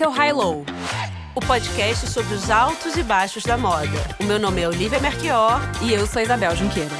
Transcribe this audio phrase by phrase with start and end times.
[0.00, 0.64] Esse é o High Low,
[1.34, 3.86] o podcast sobre os altos e baixos da moda.
[4.18, 6.96] O meu nome é Olivia Merquior e eu sou Isabel Junqueira.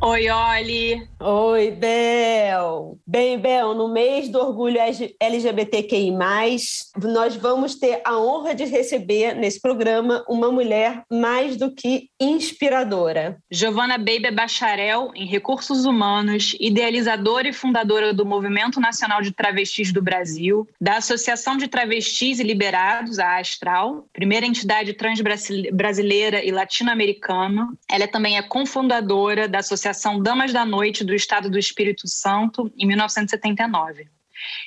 [0.00, 1.08] Oi, Oli.
[1.28, 3.00] Oi, Bel.
[3.04, 4.78] Bem, Bel, no mês do orgulho
[5.18, 6.12] LGBTQI+,
[7.02, 13.38] nós vamos ter a honra de receber nesse programa uma mulher mais do que inspiradora.
[13.50, 19.92] Giovana Baby é bacharel em Recursos Humanos, idealizadora e fundadora do Movimento Nacional de Travestis
[19.92, 25.20] do Brasil, da Associação de Travestis e Liberados, a Astral, primeira entidade trans
[25.72, 27.66] brasileira e latino-americana.
[27.90, 32.86] Ela também é cofundadora da Associação Damas da Noite do Estado do Espírito Santo, em
[32.86, 34.08] 1979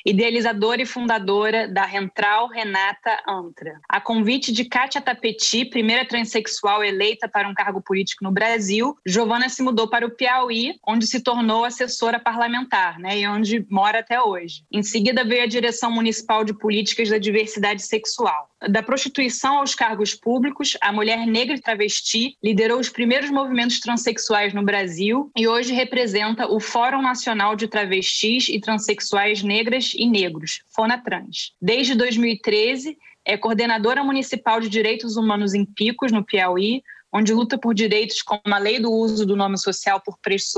[0.05, 3.79] idealizadora e fundadora da Rentral Renata Antra.
[3.87, 9.49] A convite de Kátia Tapeti, primeira transexual eleita para um cargo político no Brasil, Giovana
[9.49, 14.21] se mudou para o Piauí, onde se tornou assessora parlamentar, né, e onde mora até
[14.21, 14.63] hoje.
[14.71, 18.48] Em seguida veio a direção municipal de políticas da diversidade sexual.
[18.67, 24.53] Da prostituição aos cargos públicos, a mulher negra e travesti liderou os primeiros movimentos transexuais
[24.53, 30.61] no Brasil e hoje representa o Fórum Nacional de Travestis e Transsexuais Negras e Negros,
[30.75, 31.53] FONATRANS.
[31.61, 37.73] Desde 2013, é coordenadora municipal de direitos humanos em Picos, no Piauí, onde luta por
[37.73, 40.17] direitos como a lei do uso do nome social por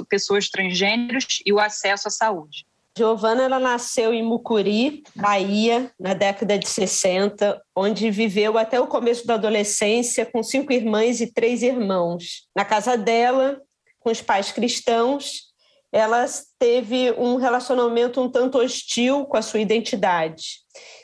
[0.10, 2.66] pessoas transgêneros e o acesso à saúde.
[2.98, 9.26] Giovana ela nasceu em Mucuri, Bahia, na década de 60, onde viveu até o começo
[9.26, 12.48] da adolescência com cinco irmãs e três irmãos.
[12.56, 13.62] Na casa dela,
[14.00, 15.52] com os pais cristãos,
[15.92, 16.26] ela
[16.60, 20.60] teve um relacionamento um tanto hostil com a sua identidade.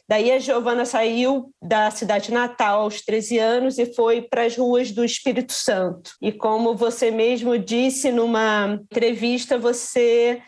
[0.09, 4.91] Daí a Giovana saiu da cidade natal aos 13 anos e foi para as ruas
[4.91, 6.11] do Espírito Santo.
[6.21, 10.41] E como você mesmo disse numa entrevista, você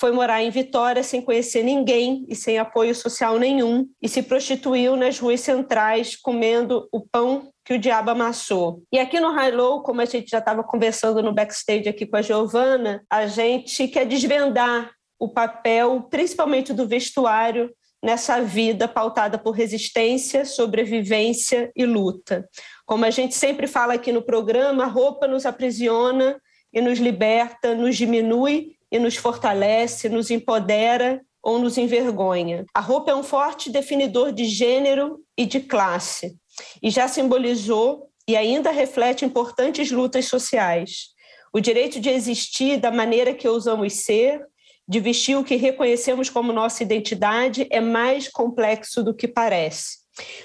[0.00, 4.96] foi morar em Vitória sem conhecer ninguém e sem apoio social nenhum e se prostituiu
[4.96, 8.82] nas ruas centrais comendo o pão que o diabo amassou.
[8.90, 12.16] E aqui no High Low, como a gente já estava conversando no backstage aqui com
[12.16, 17.70] a Giovana, a gente quer desvendar o papel, principalmente do vestuário,
[18.02, 22.48] nessa vida pautada por resistência, sobrevivência e luta.
[22.86, 26.40] Como a gente sempre fala aqui no programa, a roupa nos aprisiona
[26.72, 32.64] e nos liberta, nos diminui e nos fortalece, nos empodera ou nos envergonha.
[32.74, 36.36] A roupa é um forte definidor de gênero e de classe
[36.82, 41.08] e já simbolizou e ainda reflete importantes lutas sociais.
[41.52, 44.40] O direito de existir da maneira que ousamos ser,
[44.86, 50.00] de vestir o que reconhecemos como nossa identidade, é mais complexo do que parece.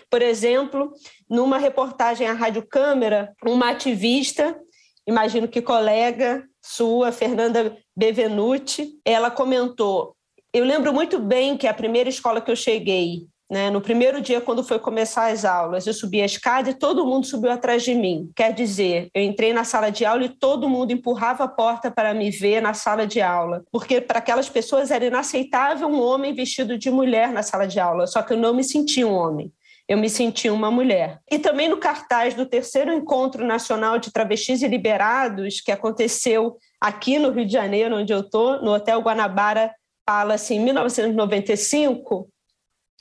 [0.10, 0.92] Por exemplo,
[1.30, 4.58] numa reportagem à Rádio Câmara, uma ativista,
[5.06, 10.16] imagino que colega sua, Fernanda Bevenuti, ela comentou:
[10.54, 13.70] Eu lembro muito bem que a primeira escola que eu cheguei, né?
[13.70, 17.26] No primeiro dia, quando foi começar as aulas, eu subi a escada e todo mundo
[17.26, 18.30] subiu atrás de mim.
[18.36, 22.14] Quer dizer, eu entrei na sala de aula e todo mundo empurrava a porta para
[22.14, 26.78] me ver na sala de aula, porque para aquelas pessoas era inaceitável um homem vestido
[26.78, 29.54] de mulher na sala de aula, só que eu não me sentia um homem.
[29.88, 31.20] Eu me senti uma mulher.
[31.30, 37.20] E também no cartaz do terceiro Encontro Nacional de Travestis e Liberados, que aconteceu aqui
[37.20, 39.74] no Rio de Janeiro, onde eu estou, no Hotel Guanabara
[40.06, 42.30] Palace, em 1995,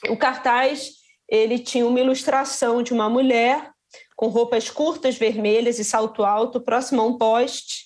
[0.09, 0.91] o cartaz
[1.29, 3.71] ele tinha uma ilustração de uma mulher
[4.17, 7.85] com roupas curtas vermelhas e salto alto próximo a um poste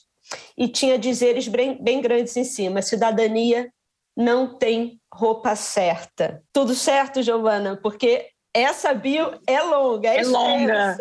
[0.56, 3.72] e tinha dizeres bem, bem grandes em cima: cidadania
[4.16, 6.42] não tem roupa certa.
[6.52, 7.78] Tudo certo, Giovana?
[7.80, 8.26] Porque
[8.62, 10.96] essa bio é longa, é, é longa.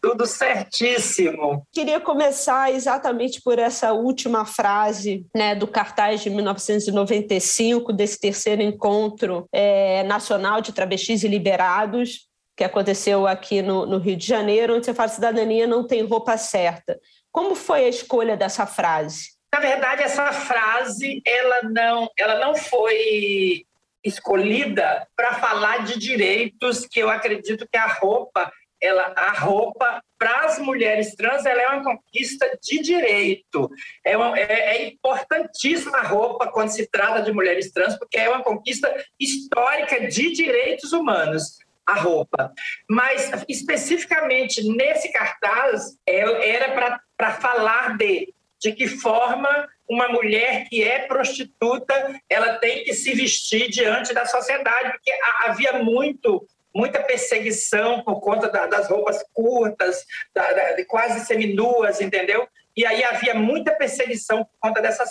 [0.00, 1.66] Tudo certíssimo.
[1.72, 9.48] Queria começar exatamente por essa última frase né, do cartaz de 1995, desse terceiro encontro
[9.50, 14.84] é, nacional de travestis e liberados, que aconteceu aqui no, no Rio de Janeiro, onde
[14.84, 17.00] você fala cidadania não tem roupa certa.
[17.32, 19.34] Como foi a escolha dessa frase?
[19.52, 23.64] Na verdade, essa frase ela não, ela não foi
[24.04, 28.52] escolhida para falar de direitos que eu acredito que a roupa
[28.84, 33.70] ela, a roupa para as mulheres trans ela é uma conquista de direito.
[34.04, 38.28] É, uma, é, é, importantíssima a roupa quando se trata de mulheres trans, porque é
[38.28, 41.58] uma conquista histórica de direitos humanos.
[41.86, 42.50] A roupa.
[42.88, 48.34] Mas, especificamente nesse cartaz, é, era para falar de
[48.64, 54.26] de que forma uma mulher que é prostituta ela tem que se vestir diante da
[54.26, 55.12] sociedade, porque
[55.44, 60.04] havia muito muita perseguição por conta da, das roupas curtas,
[60.34, 62.48] da, da, de quase seminuas, entendeu?
[62.76, 65.10] e aí havia muita perseguição por conta dessas,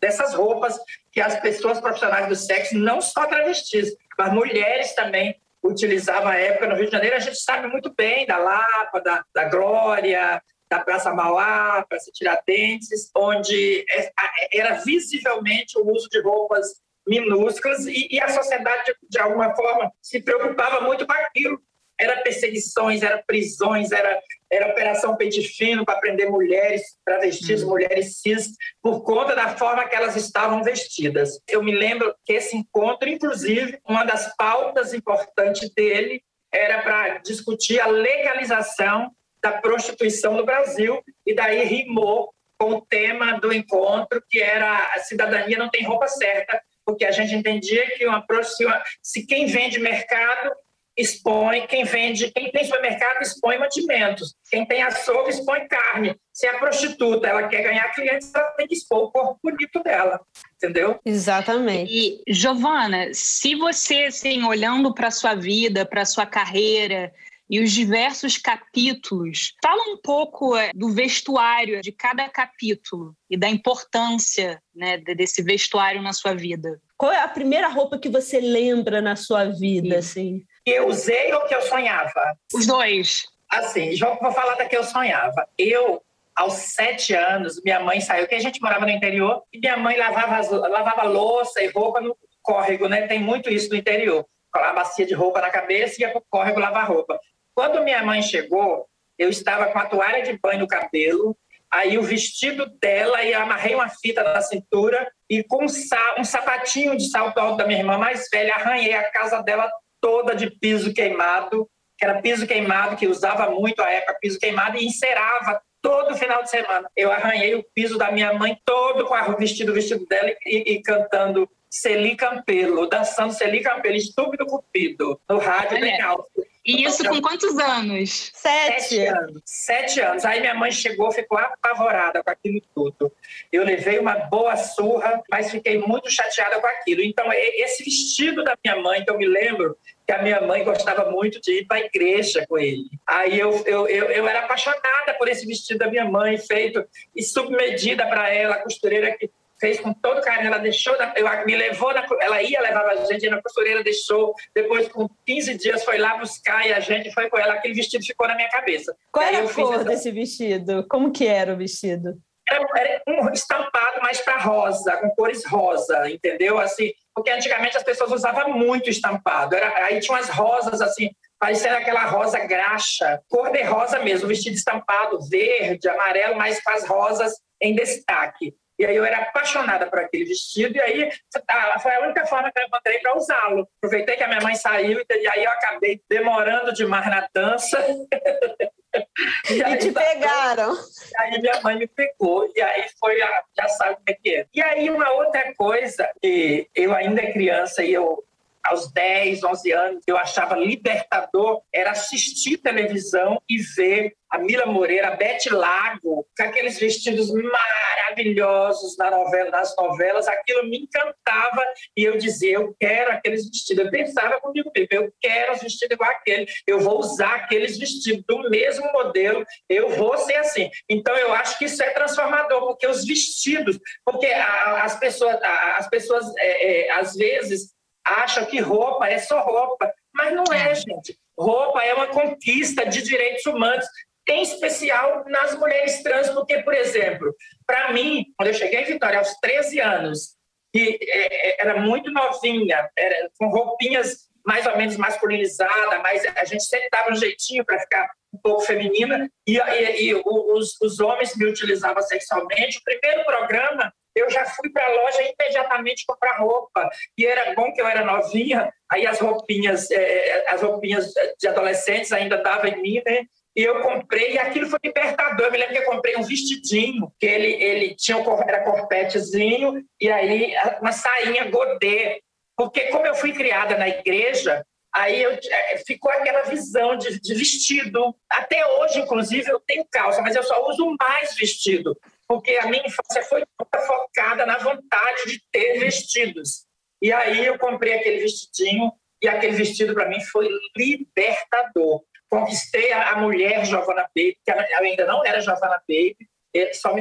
[0.00, 0.78] dessas roupas
[1.12, 6.68] que as pessoas profissionais do sexo, não só travestis, mas mulheres também utilizavam à época
[6.68, 7.16] no Rio de Janeiro.
[7.16, 13.10] A gente sabe muito bem da Lapa, da, da Glória, da Praça Mauá, Praça Tiradentes,
[13.16, 14.12] onde é,
[14.52, 16.66] era visivelmente o uso de roupas
[17.06, 21.60] minúsculas e, e a sociedade, de alguma forma, se preocupava muito com aquilo
[21.98, 24.20] era perseguições, era prisões, era,
[24.50, 27.70] era operação pente fino para prender mulheres travestis, uhum.
[27.70, 28.52] mulheres cis,
[28.82, 31.40] por conta da forma que elas estavam vestidas.
[31.48, 36.22] Eu me lembro que esse encontro, inclusive, uma das pautas importantes dele
[36.52, 39.10] era para discutir a legalização
[39.46, 44.98] da prostituição no Brasil, e daí rimou com o tema do encontro, que era a
[44.98, 49.78] cidadania não tem roupa certa, porque a gente entendia que uma prostituição, se quem vende
[49.78, 50.50] mercado
[50.96, 56.16] expõe, quem vende, quem tem supermercado expõe mantimentos, quem tem açougue expõe carne.
[56.32, 60.18] Se a prostituta ela quer ganhar clientes, ela tem que expor o corpo bonito dela,
[60.56, 60.98] entendeu?
[61.04, 61.92] Exatamente.
[61.92, 67.12] E Giovana, se você assim olhando para sua vida, para sua carreira,
[67.48, 69.54] e os diversos capítulos.
[69.62, 76.02] Fala um pouco é, do vestuário de cada capítulo e da importância né, desse vestuário
[76.02, 76.80] na sua vida.
[76.96, 80.40] Qual é a primeira roupa que você lembra na sua vida, Sim.
[80.40, 80.46] assim?
[80.66, 82.36] que eu usei ou que eu sonhava?
[82.52, 83.24] Os dois.
[83.48, 85.48] Assim, vou falar da que eu sonhava.
[85.56, 86.02] Eu,
[86.34, 89.96] aos sete anos, minha mãe saiu, porque a gente morava no interior, e minha mãe
[89.96, 93.06] lavava, lavava louça e roupa no córrego, né?
[93.06, 94.26] Tem muito isso no interior.
[94.52, 97.16] Colava bacia de roupa na cabeça e ia pro córrego lavar roupa.
[97.56, 98.86] Quando minha mãe chegou,
[99.18, 101.34] eu estava com a toalha de banho no cabelo,
[101.72, 106.94] aí o vestido dela e amarrei uma fita na cintura e com um, um sapatinho
[106.98, 109.70] de salto alto da minha irmã mais velha, arranhei a casa dela
[110.02, 111.66] toda de piso queimado,
[111.98, 116.42] que era piso queimado, que usava muito a época piso queimado, e encerava todo final
[116.42, 116.90] de semana.
[116.94, 120.82] Eu arranhei o piso da minha mãe todo com o vestido, vestido dela e, e
[120.82, 126.46] cantando Celi Campelo, dançando Celi Campelo, estúpido cupido, no rádio bem alto.
[126.66, 128.32] E isso com quantos anos?
[128.34, 128.82] Sete.
[128.82, 129.42] Sete anos.
[129.44, 130.24] Sete anos.
[130.24, 133.12] Aí minha mãe chegou, ficou apavorada com aquilo tudo.
[133.52, 137.02] Eu levei uma boa surra, mas fiquei muito chateada com aquilo.
[137.02, 141.10] Então, esse vestido da minha mãe, que eu me lembro, que a minha mãe gostava
[141.10, 142.84] muito de ir para a igreja com ele.
[143.06, 146.84] Aí eu, eu, eu, eu, era apaixonada por esse vestido da minha mãe, feito
[147.14, 149.28] e submedida para ela, a costureira que
[149.60, 153.28] fez com todo carinho, ela deixou, eu, me levou, na, ela ia, levava a gente
[153.28, 157.38] na costureira, deixou, depois com 15 dias foi lá buscar e a gente foi com
[157.38, 158.94] ela, aquele vestido ficou na minha cabeça.
[159.12, 159.84] Qual era a cor essa...
[159.84, 160.86] desse vestido?
[160.88, 162.14] Como que era o vestido?
[162.48, 166.58] Era, era um estampado mais para rosa, com cores rosa, entendeu?
[166.58, 171.10] Assim, porque antigamente as pessoas usavam muito estampado, era, aí tinha umas rosas assim,
[171.40, 176.86] parecendo aquela rosa graxa, cor de rosa mesmo, vestido estampado, verde, amarelo, mas com as
[176.86, 178.54] rosas em destaque.
[178.78, 181.10] E aí eu era apaixonada por aquele vestido, e aí
[181.48, 183.68] ah, foi a única forma que eu encontrei para usá-lo.
[183.78, 187.78] Aproveitei que a minha mãe saiu, e aí eu acabei demorando demais na dança.
[189.50, 190.76] e, e te pegaram.
[191.18, 194.46] Aí minha mãe me pegou, e aí foi, já sabe o que é.
[194.52, 198.25] E aí uma outra coisa, que eu ainda criança e eu
[198.66, 205.08] aos 10, 11 anos, eu achava libertador era assistir televisão e ver a Mila Moreira,
[205.08, 211.64] a Bete Lago, com aqueles vestidos maravilhosos na novela, nas novelas, aquilo me encantava
[211.96, 213.84] e eu dizia, eu quero aqueles vestidos.
[213.84, 218.24] Eu pensava comigo mesmo, eu quero os vestidos igual aquele, eu vou usar aqueles vestidos
[218.26, 220.68] do mesmo modelo, eu vou ser assim.
[220.88, 226.24] Então eu acho que isso é transformador, porque os vestidos, porque as pessoas, as pessoas
[226.38, 227.75] é, é, às vezes
[228.06, 231.18] acham que roupa é só roupa, mas não é, gente.
[231.38, 233.84] Roupa é uma conquista de direitos humanos,
[234.28, 237.34] em especial nas mulheres trans, porque, por exemplo,
[237.66, 240.36] para mim, quando eu cheguei em Vitória aos 13 anos,
[240.72, 246.44] que é, é, era muito novinha, era, com roupinhas mais ou menos masculinizadas, mas a
[246.44, 251.00] gente sempre dava um jeitinho para ficar um pouco feminina, e, e, e os, os
[251.00, 252.78] homens me utilizavam sexualmente.
[252.78, 256.88] O primeiro programa eu já fui para a loja imediatamente comprar roupa.
[257.18, 262.10] E era bom que eu era novinha, aí as roupinhas, é, as roupinhas de adolescentes
[262.12, 263.26] ainda davam em mim, né?
[263.54, 265.46] E eu comprei, e aquilo foi libertador.
[265.46, 269.82] Eu me lembro que eu comprei um vestidinho, que ele, ele tinha um, era corpetezinho,
[270.00, 272.20] e aí uma sainha godê.
[272.56, 277.34] Porque como eu fui criada na igreja, aí eu, é, ficou aquela visão de, de,
[277.34, 278.14] vestido.
[278.30, 281.94] Até hoje, inclusive, eu tenho calça, mas eu só uso mais vestido
[282.28, 283.44] porque a minha infância foi
[283.86, 286.66] focada na vontade de ter vestidos.
[287.00, 288.90] E aí eu comprei aquele vestidinho
[289.22, 292.02] e aquele vestido para mim foi libertador.
[292.28, 296.16] Conquistei a, mulher Giovanna Baby, que ainda não era Giovanna Baby,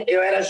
[0.07, 0.41] eu, era,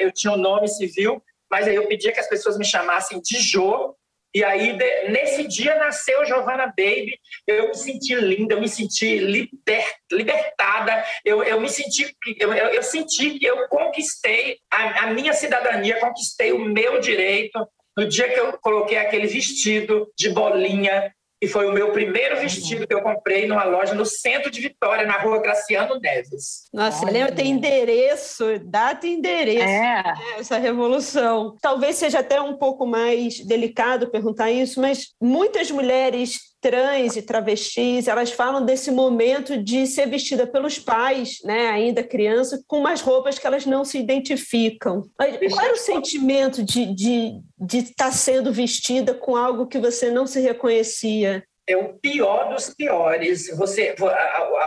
[0.00, 3.38] eu tinha um nome civil, mas aí eu pedia que as pessoas me chamassem de
[3.38, 3.94] Jô,
[4.34, 4.76] e aí,
[5.10, 7.16] nesse dia, nasceu Giovanna Baby.
[7.46, 12.82] Eu me senti linda, eu me senti liber, libertada, eu, eu me senti, eu, eu,
[12.82, 17.64] senti que eu conquistei a, a minha cidadania, conquistei o meu direito.
[17.96, 21.13] No dia que eu coloquei aquele vestido de bolinha,
[21.44, 25.06] que foi o meu primeiro vestido que eu comprei numa loja no centro de Vitória,
[25.06, 26.70] na rua Graciano Neves.
[26.72, 29.62] Nossa, lembra, tem endereço, data e endereço.
[29.62, 30.02] É.
[30.02, 31.54] Né, essa revolução.
[31.60, 38.08] Talvez seja até um pouco mais delicado perguntar isso, mas muitas mulheres trans e travestis,
[38.08, 43.38] elas falam desse momento de ser vestida pelos pais, né, ainda criança, com umas roupas
[43.38, 45.02] que elas não se identificam.
[45.14, 50.10] Qual era o sentimento de estar de, de estar sendo vestida com algo que você
[50.10, 51.44] não se reconhecia?
[51.66, 53.48] é o pior dos piores.
[53.56, 53.94] Você,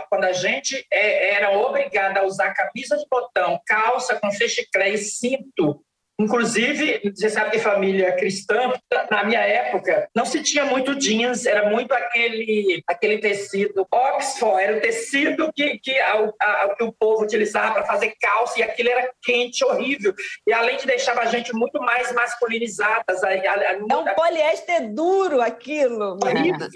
[0.08, 4.98] quando a gente é, era obrigada a usar camisa de botão, calça com fechiclé e
[4.98, 5.80] cinto,
[6.20, 8.72] Inclusive, você sabe que família cristã,
[9.08, 14.76] na minha época, não se tinha muito jeans, era muito aquele, aquele tecido Oxford, era
[14.76, 18.88] o tecido que, que, a, a, que o povo utilizava para fazer calça, e aquilo
[18.88, 20.12] era quente, horrível.
[20.46, 23.22] E além de deixava a gente muito mais masculinizadas.
[23.22, 26.18] A, é um poliéster duro aquilo.
[26.22, 26.68] Horrível.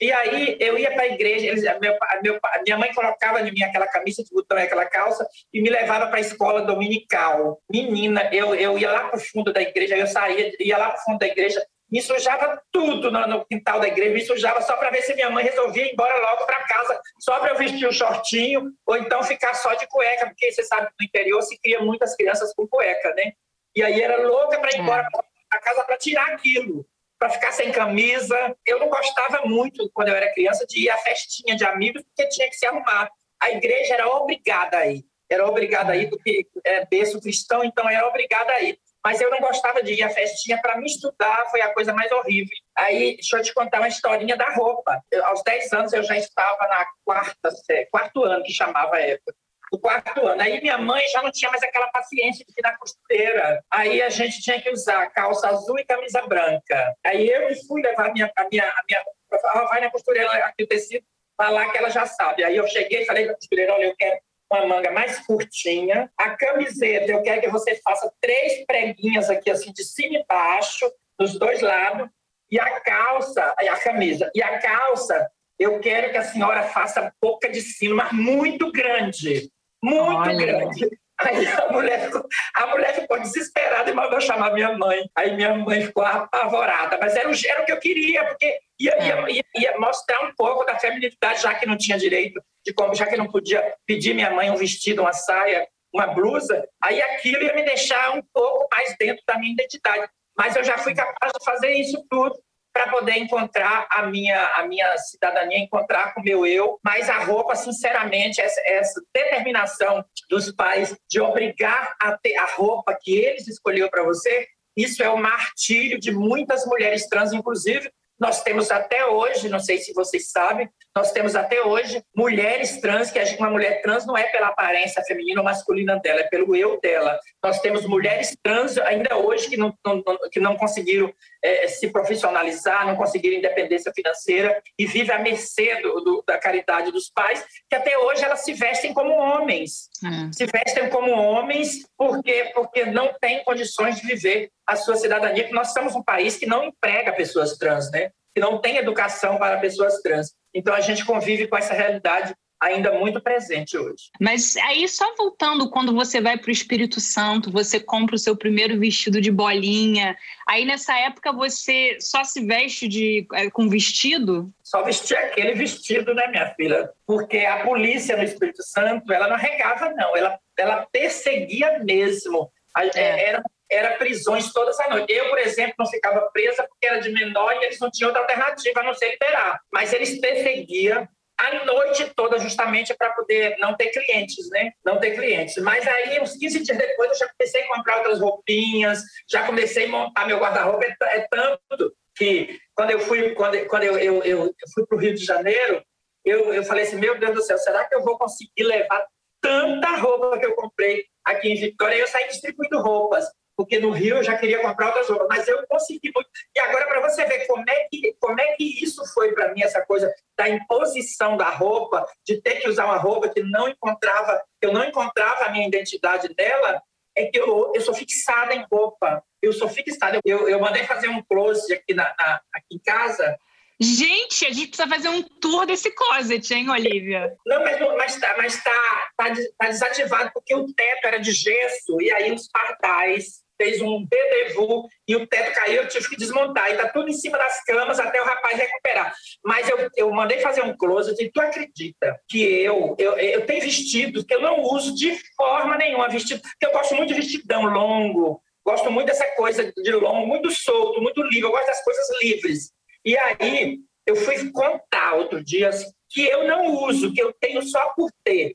[0.00, 3.62] E aí eu ia para a igreja, eles, meu, meu, minha mãe colocava em mim
[3.62, 7.60] aquela camisa de botão e aquela calça e me levava para a escola dominical.
[7.70, 10.90] Menina, eu, eu eu ia lá para o fundo da igreja, eu saía, ia lá
[10.90, 14.62] para o fundo da igreja, me sujava tudo no, no quintal da igreja, me sujava
[14.62, 17.58] só para ver se minha mãe resolvia ir embora logo para casa, só para eu
[17.58, 21.06] vestir o um shortinho, ou então ficar só de cueca, porque você sabe que no
[21.06, 23.32] interior se cria muitas crianças com cueca, né?
[23.76, 24.78] E aí era louca para ir é.
[24.78, 25.06] embora
[25.50, 26.86] para casa para tirar aquilo,
[27.18, 28.56] para ficar sem camisa.
[28.64, 32.30] Eu não gostava muito, quando eu era criança, de ir à festinha de amigos, porque
[32.30, 33.10] tinha que se arrumar.
[33.38, 37.88] A igreja era obrigada a ir era obrigada a ir, porque é berço cristão, então
[37.88, 38.78] era obrigada a ir.
[39.04, 42.10] Mas eu não gostava de ir à festinha para me estudar, foi a coisa mais
[42.12, 42.56] horrível.
[42.78, 45.02] Aí, deixa eu te contar uma historinha da roupa.
[45.10, 47.50] Eu, aos 10 anos eu já estava na quarta,
[47.90, 49.34] quarto ano, que chamava época
[49.72, 50.40] o quarto ano.
[50.42, 53.64] Aí minha mãe já não tinha mais aquela paciência de ir na costureira.
[53.70, 56.94] Aí a gente tinha que usar calça azul e camisa branca.
[57.04, 60.68] Aí eu fui levar minha, a minha, a minha ela vai na costureira aqui o
[60.68, 61.02] tecido,
[61.38, 62.44] falar que ela já sabe.
[62.44, 64.20] Aí eu cheguei e falei para a costureira, olha, eu quero
[64.52, 66.10] uma manga mais curtinha.
[66.16, 70.90] A camiseta, eu quero que você faça três preguinhas aqui, assim, de cima e baixo,
[71.18, 72.08] dos dois lados.
[72.50, 75.26] E a calça, a camisa, e a calça,
[75.58, 79.50] eu quero que a senhora faça boca de sino, mas muito grande.
[79.82, 80.46] Muito Olha.
[80.46, 80.90] grande.
[81.18, 85.08] Aí a mulher, ficou, a mulher ficou desesperada e mandou chamar minha mãe.
[85.16, 86.98] Aí minha mãe ficou apavorada.
[87.00, 90.34] Mas era o, era o que eu queria, porque ia, ia, ia, ia, mostrar um
[90.34, 94.14] pouco da feminilidade, já que não tinha direito de como, já que não podia pedir
[94.14, 96.66] minha mãe um vestido, uma saia, uma blusa.
[96.82, 100.08] Aí aquilo ia me deixar um pouco mais dentro da minha identidade.
[100.36, 102.34] Mas eu já fui capaz de fazer isso tudo
[102.72, 106.78] para poder encontrar a minha, a minha cidadania, encontrar com o meu eu.
[106.82, 112.96] Mas a roupa, sinceramente, essa, essa determinação dos pais de obrigar a ter a roupa
[112.98, 118.42] que eles escolheram para você, isso é o martírio de muitas mulheres trans, inclusive nós
[118.42, 123.18] temos até hoje, não sei se vocês sabem, nós temos até hoje mulheres trans, que
[123.38, 127.18] uma mulher trans não é pela aparência feminina ou masculina dela, é pelo eu dela.
[127.42, 132.86] Nós temos mulheres trans ainda hoje que não, não que não conseguiram é, se profissionalizar,
[132.86, 137.76] não conseguiram independência financeira e vivem à mercê do, do, da caridade dos pais, que
[137.76, 139.88] até hoje elas se vestem como homens.
[140.04, 140.30] Hum.
[140.30, 145.54] Se vestem como homens porque, porque não têm condições de viver a sua cidadania, que
[145.54, 148.10] nós somos um país que não emprega pessoas trans, né?
[148.34, 150.34] que não tem educação para pessoas trans.
[150.54, 154.04] Então a gente convive com essa realidade ainda muito presente hoje.
[154.20, 158.36] Mas aí, só voltando, quando você vai para o Espírito Santo, você compra o seu
[158.36, 160.16] primeiro vestido de bolinha.
[160.46, 164.52] Aí, nessa época, você só se veste de, é, com vestido?
[164.62, 166.88] Só vestia aquele vestido, né, minha filha?
[167.04, 170.16] Porque a polícia no Espírito Santo, ela não arregava, não.
[170.16, 172.48] Ela, ela perseguia mesmo.
[172.94, 173.28] É.
[173.28, 173.42] Era
[173.72, 175.16] era prisões todas as noites.
[175.16, 178.22] Eu, por exemplo, não ficava presa porque era de menor e eles não tinham outra
[178.22, 179.60] alternativa a não ser liberar.
[179.72, 184.70] Mas eles perseguiam a noite toda justamente para poder não ter clientes, né?
[184.84, 185.56] Não ter clientes.
[185.62, 189.86] Mas aí, uns 15 dias depois, eu já comecei a comprar outras roupinhas, já comecei
[189.86, 190.84] a montar meu guarda-roupa.
[190.84, 195.00] É, é, tanto que quando eu fui, quando, quando eu, eu, eu fui para o
[195.00, 195.82] Rio de Janeiro,
[196.24, 199.04] eu, eu falei assim, meu Deus do céu, será que eu vou conseguir levar
[199.40, 201.96] tanta roupa que eu comprei aqui em Vitória?
[201.96, 203.26] Eu saí distribuindo roupas.
[203.56, 206.28] Porque no Rio eu já queria comprar outras roupas, mas eu consegui muito.
[206.54, 209.62] E agora, para você ver como é, que, como é que isso foi para mim,
[209.62, 214.42] essa coisa da imposição da roupa, de ter que usar uma roupa que não encontrava,
[214.60, 216.82] eu não encontrava a minha identidade dela,
[217.16, 219.22] é que eu, eu sou fixada em roupa.
[219.42, 220.18] Eu sou fixada.
[220.24, 223.36] Eu, eu mandei fazer um close aqui, na, na aqui em casa
[223.82, 227.34] Gente, a gente precisa fazer um tour desse closet, hein, Olivia?
[227.44, 232.00] Não, mas, mas, tá, mas tá, tá, tá desativado porque o teto era de gesso
[232.00, 236.70] e aí os pardais fez um dedevu e o teto caiu, eu tive que desmontar.
[236.70, 239.14] E tá tudo em cima das camas até o rapaz recuperar.
[239.44, 243.62] Mas eu, eu mandei fazer um closet e tu acredita que eu, eu, eu tenho
[243.62, 247.64] vestidos que eu não uso de forma nenhuma, vestido, porque eu gosto muito de vestidão
[247.64, 252.06] longo, gosto muito dessa coisa de longo, muito solto, muito livre, eu gosto das coisas
[252.22, 252.72] livres.
[253.04, 255.70] E aí eu fui contar outro dia
[256.08, 258.54] que eu não uso, que eu tenho só por ter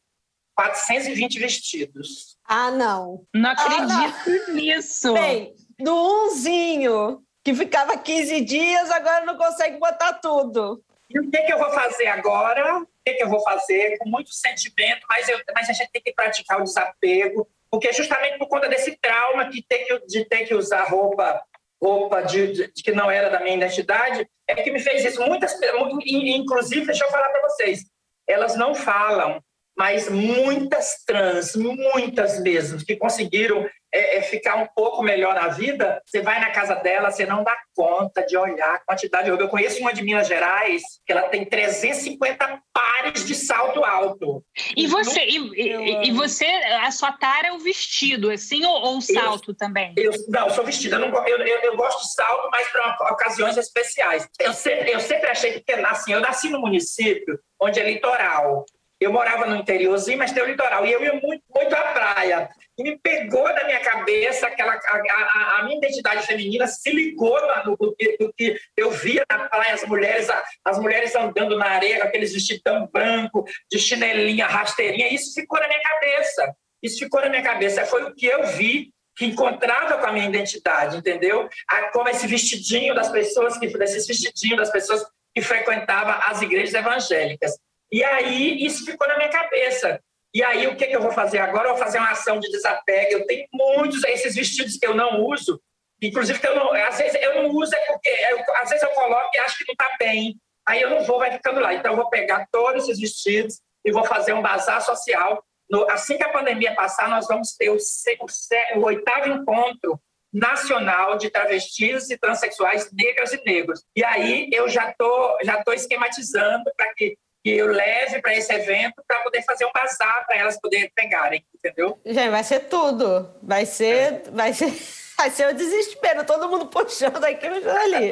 [0.55, 2.37] 420 vestidos.
[2.45, 3.25] Ah, não.
[3.33, 4.55] Não acredito ah, não.
[4.55, 5.13] nisso.
[5.13, 10.83] Bem, do umzinho, que ficava 15 dias, agora não consegue botar tudo.
[11.09, 12.79] E o que, que eu vou fazer agora?
[12.79, 13.97] O que, que eu vou fazer?
[13.99, 18.37] Com muito sentimento, mas, eu, mas a gente tem que praticar o desapego, porque justamente
[18.37, 21.41] por conta desse trauma que tem que, de ter que usar roupa
[21.81, 25.21] roupa de, de, de, que não era da minha identidade, é que me fez isso.
[25.21, 25.57] Muitas,
[26.05, 27.85] inclusive, deixa eu falar para vocês,
[28.27, 29.41] elas não falam,
[29.77, 36.01] mas muitas trans, muitas mesmo, que conseguiram é, é, ficar um pouco melhor na vida,
[36.05, 39.45] você vai na casa dela, você não dá conta de olhar a quantidade de roupa.
[39.45, 44.43] Eu conheço uma de Minas Gerais, que ela tem 350 pares de salto alto.
[44.75, 49.01] E você, e, e, você a sua tara é o vestido, assim, ou, ou o
[49.01, 49.93] salto eu, também?
[49.95, 50.65] Eu, não, eu sou
[50.99, 54.27] não, eu, eu, eu, gosto de salto, mas para ocasiões especiais.
[54.39, 58.65] Eu sempre, eu sempre achei que, assim, eu nasci no município onde é litoral.
[58.99, 60.85] Eu morava no interiorzinho, mas tem o litoral.
[60.85, 62.49] E eu ia muito, muito à praia.
[62.77, 64.73] E me pegou da minha cabeça aquela.
[64.73, 69.73] A, a, a minha identidade feminina se ligou no, no, que eu via na praia
[69.73, 70.27] as mulheres,
[70.65, 75.13] as mulheres andando na areia, aqueles vestidão branco, de chinelinha, rasteirinha.
[75.13, 76.55] Isso ficou na minha cabeça.
[76.81, 77.85] Isso ficou na minha cabeça.
[77.85, 81.49] Foi o que eu vi que encontrava com a minha identidade, entendeu?
[81.91, 85.03] Como esse vestidinho das pessoas, que esses vestidinhos das pessoas
[85.35, 87.51] que frequentavam as igrejas evangélicas.
[87.91, 90.01] E aí isso ficou na minha cabeça.
[90.33, 91.69] E aí o que, que eu vou fazer agora?
[91.69, 93.13] Eu vou fazer uma ação de desapego.
[93.13, 95.59] Eu tenho muitos esses vestidos que eu não uso,
[96.01, 98.91] inclusive que eu não, às vezes eu não uso é porque eu, às vezes eu
[98.91, 100.35] coloco e acho que não está bem.
[100.67, 101.73] Aí eu não vou, vai ficando lá.
[101.73, 105.43] Então eu vou pegar todos esses vestidos e vou fazer um bazar social.
[105.69, 109.99] No, assim que a pandemia passar, nós vamos ter o, o, o oitavo encontro
[110.31, 113.83] nacional de travestis e transexuais negras e negros.
[113.95, 118.51] E aí eu já tô já tô esquematizando para que que eu leve para esse
[118.51, 121.97] evento para poder fazer um bazar para elas poderem pegarem, entendeu?
[122.05, 123.29] Gente, vai ser tudo.
[123.41, 124.23] Vai ser, é.
[124.31, 124.73] vai ser,
[125.17, 128.09] vai ser o desespero, todo mundo puxando aqui e ali.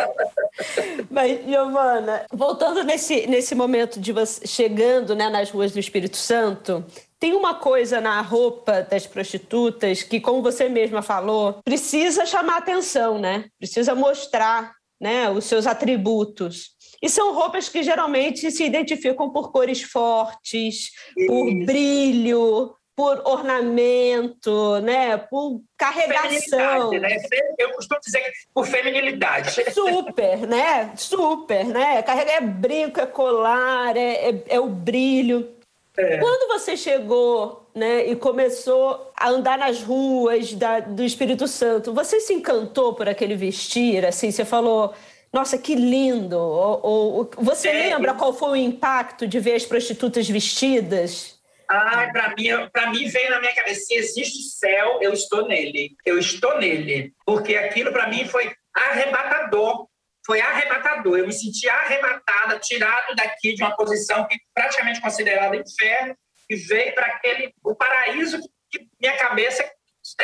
[1.12, 6.86] Mas, Giovana, voltando nesse, nesse momento de você chegando né, nas ruas do Espírito Santo,
[7.20, 13.20] tem uma coisa na roupa das prostitutas que, como você mesma falou, precisa chamar atenção,
[13.20, 13.46] né?
[13.60, 16.75] Precisa mostrar né, os seus atributos.
[17.06, 21.28] E são roupas que geralmente se identificam por cores fortes, Isso.
[21.28, 25.16] por brilho, por ornamento, né?
[25.16, 26.90] por carregação.
[26.90, 27.18] Né?
[27.60, 29.52] Eu costumo dizer que por feminilidade.
[29.72, 30.94] Super, né?
[30.96, 32.02] Super, né?
[32.02, 35.54] Carrega é brinco, é colar, é, é, é o brilho.
[35.96, 36.18] É.
[36.18, 42.20] Quando você chegou né, e começou a andar nas ruas da, do Espírito Santo, você
[42.20, 44.04] se encantou por aquele vestir?
[44.08, 44.92] Assim, você falou,
[45.36, 46.40] nossa, que lindo!
[46.40, 51.38] Ou, ou você é, lembra qual foi o impacto de ver as prostitutas vestidas?
[51.70, 55.94] Ah, para mim, para mim veio na minha cabeça, se existe céu, eu estou nele.
[56.06, 57.14] Eu estou nele.
[57.26, 59.90] Porque aquilo para mim foi arrebatador.
[60.26, 61.18] Foi arrebatador.
[61.18, 66.16] Eu me senti arrebatada, tirado daqui de uma posição que praticamente considerada inferno
[66.50, 68.40] e veio para aquele o paraíso
[68.72, 69.70] que minha cabeça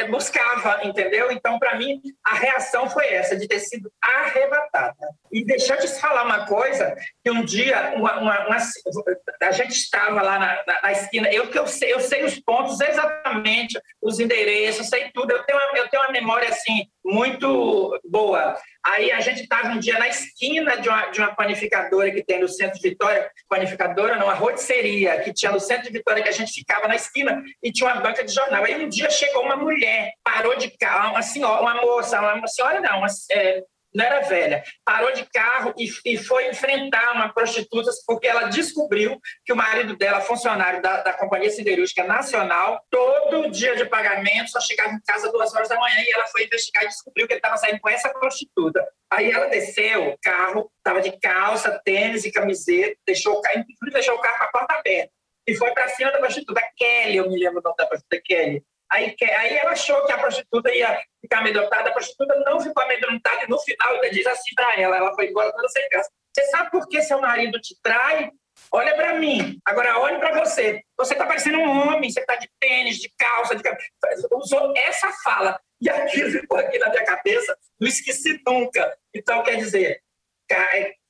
[0.09, 1.31] buscava, entendeu?
[1.31, 5.09] Então, para mim, a reação foi essa, de ter sido arrebatada.
[5.31, 8.57] E deixa eu te falar uma coisa, que um dia uma, uma, uma,
[9.41, 12.79] a gente estava lá na, na, na, esquina, eu, eu, sei, eu sei os pontos
[12.79, 18.55] exatamente, os endereços, sei tudo, eu tenho eu tenho uma memória, assim, muito boa.
[18.85, 22.39] Aí a gente estava um dia na esquina de uma, de uma panificadora que tem
[22.39, 26.29] no centro de Vitória, panificadora não, uma rotisseria que tinha no centro de Vitória, que
[26.29, 28.63] a gente ficava na esquina e tinha uma banca de jornal.
[28.63, 32.81] Aí um dia chegou uma mulher, parou de carro, uma senhora, uma moça, uma senhora
[32.81, 37.91] não, uma, é, não era velha, parou de carro e, e, foi enfrentar uma prostituta
[38.07, 43.75] porque ela descobriu que o marido dela, funcionário da, da Companhia Siderúrgica Nacional, todo dia
[43.75, 46.87] de pagamento só chegava em casa duas horas da manhã e ela foi investigar e
[46.87, 48.85] descobriu que ele estava saindo com essa prostituta.
[49.11, 54.15] Aí ela desceu o carro, estava de calça, tênis e camiseta, deixou o carro, deixou
[54.15, 55.11] o carro com a porta aberta
[55.47, 58.63] e foi para cima da prostituta Kelly, eu me lembro da prostituta Kelly.
[58.91, 63.43] Aí, aí ela achou que a prostituta ia ficar amedrontada, a prostituta não ficou amedrontada
[63.43, 66.09] e no final ainda diz assim para ela, ela foi embora toda sem graça.
[66.35, 68.29] Você sabe por que seu marido te trai?
[68.71, 70.81] Olha para mim, agora olhe para você.
[70.97, 73.63] Você está parecendo um homem, você está de tênis, de calça, de
[74.33, 78.95] usou essa fala e aquilo ficou aqui na minha cabeça, não esqueci nunca.
[79.13, 80.01] Então, quer dizer,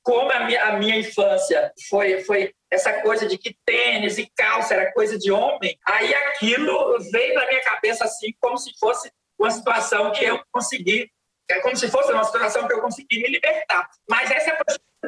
[0.02, 4.72] como a minha, a minha infância foi, foi essa coisa de que tênis e calça
[4.72, 9.50] era coisa de homem, aí aquilo veio na minha cabeça assim, como se fosse uma
[9.50, 11.10] situação que eu consegui,
[11.50, 13.86] é como se fosse uma situação que eu consegui me libertar.
[14.08, 14.56] Mas essa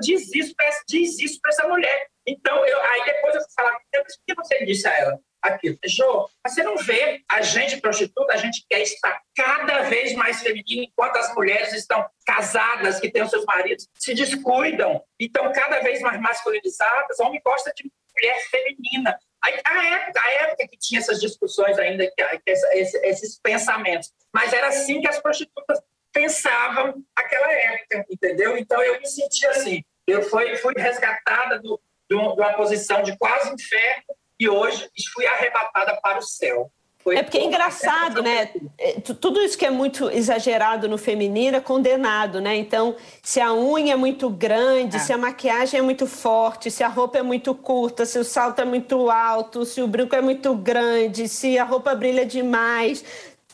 [0.03, 0.55] diz isso,
[0.87, 2.07] diz isso para essa mulher.
[2.27, 5.19] Então, eu, aí depois eu fui falar, o que você disse a ela?
[5.45, 5.79] Aquilo.
[5.85, 10.85] Jô, você não vê a gente prostituta, a gente quer estar cada vez mais feminina,
[10.85, 15.81] enquanto as mulheres estão casadas, que têm os seus maridos, se descuidam, e estão cada
[15.81, 17.19] vez mais masculinizadas.
[17.19, 19.19] O homem gosta de mulher feminina.
[19.43, 22.11] A época, a época que tinha essas discussões ainda,
[22.47, 24.11] esses, pensamentos.
[24.33, 25.81] Mas era assim que as prostitutas
[26.11, 28.57] pensavam naquela época, entendeu?
[28.57, 29.85] Então eu me senti assim.
[30.07, 31.79] Eu fui, fui resgatada do,
[32.09, 36.71] de uma posição de quase inferno e hoje fui arrebatada para o céu.
[37.05, 38.51] Foi é porque é engraçado, né?
[38.79, 42.57] É, tudo isso que é muito exagerado no feminino é condenado, né?
[42.57, 44.99] Então, se a unha é muito grande, é.
[44.99, 48.61] se a maquiagem é muito forte, se a roupa é muito curta, se o salto
[48.61, 53.05] é muito alto, se o brinco é muito grande, se a roupa brilha demais,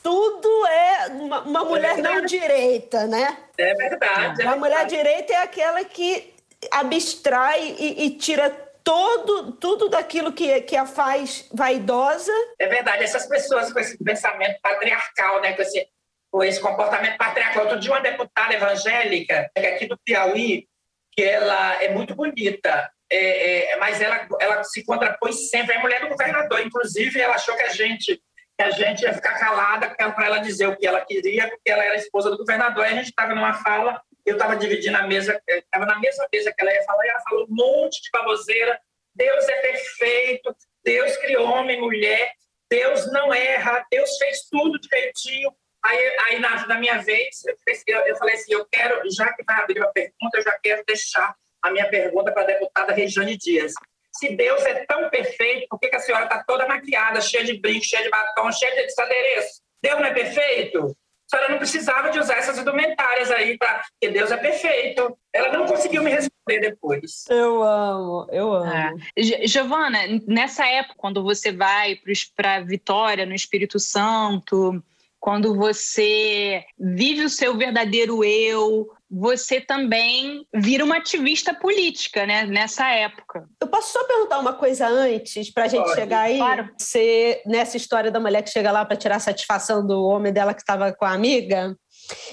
[0.00, 3.36] tudo é uma, uma é mulher não direita, né?
[3.58, 4.42] É verdade.
[4.42, 6.32] É uma mulher direita é aquela que
[6.70, 12.32] abstrai e, e tira todo, tudo daquilo que, que a faz vaidosa.
[12.58, 15.88] É verdade, essas pessoas com esse pensamento patriarcal, né, com, esse,
[16.30, 17.64] com esse comportamento patriarcal.
[17.64, 20.66] Outro dia, uma deputada evangélica, aqui do Piauí,
[21.12, 25.74] que ela é muito bonita, é, é, mas ela, ela se contrapôs sempre.
[25.74, 28.20] É mulher do governador, inclusive, ela achou que a gente
[28.58, 31.82] que a gente ia ficar calada para ela dizer o que ela queria, porque ela
[31.82, 32.84] era esposa do governador.
[32.84, 36.52] E a gente estava numa fala eu estava dividindo a mesa, estava na mesma mesa
[36.52, 38.80] que ela ia falar, e ela falou um monte de baboseira.
[39.14, 42.32] Deus é perfeito, Deus criou homem e mulher,
[42.70, 45.52] Deus não erra, Deus fez tudo direitinho.
[45.84, 47.42] Aí, aí na, na minha vez,
[47.86, 50.84] eu, eu, falei assim: eu quero, já que vai abrir uma pergunta, eu já quero
[50.86, 53.72] deixar a minha pergunta para a deputada Regiane Dias.
[54.12, 57.58] Se Deus é tão perfeito, por que, que a senhora está toda maquiada, cheia de
[57.58, 59.62] brinco, cheia de batom, cheia de adereço?
[59.82, 60.96] Deus não é perfeito?
[61.32, 65.16] A senhora não precisava de usar essas indumentárias aí, pra, porque Deus é perfeito.
[65.32, 67.24] Ela não conseguiu me responder depois.
[67.28, 68.72] Eu amo, eu amo.
[68.72, 69.46] É.
[69.46, 71.96] Giovana, nessa época, quando você vai
[72.36, 74.82] para Vitória, no Espírito Santo,
[75.20, 82.46] quando você vive o seu verdadeiro eu, você também vira uma ativista política, né?
[82.46, 83.46] Nessa época.
[83.60, 85.94] Eu posso só perguntar uma coisa antes, para a gente Pode.
[85.94, 86.38] chegar aí?
[86.38, 86.70] Claro.
[86.78, 90.62] Você, nessa história da mulher que chega lá para tirar satisfação do homem dela que
[90.62, 91.76] estava com a amiga,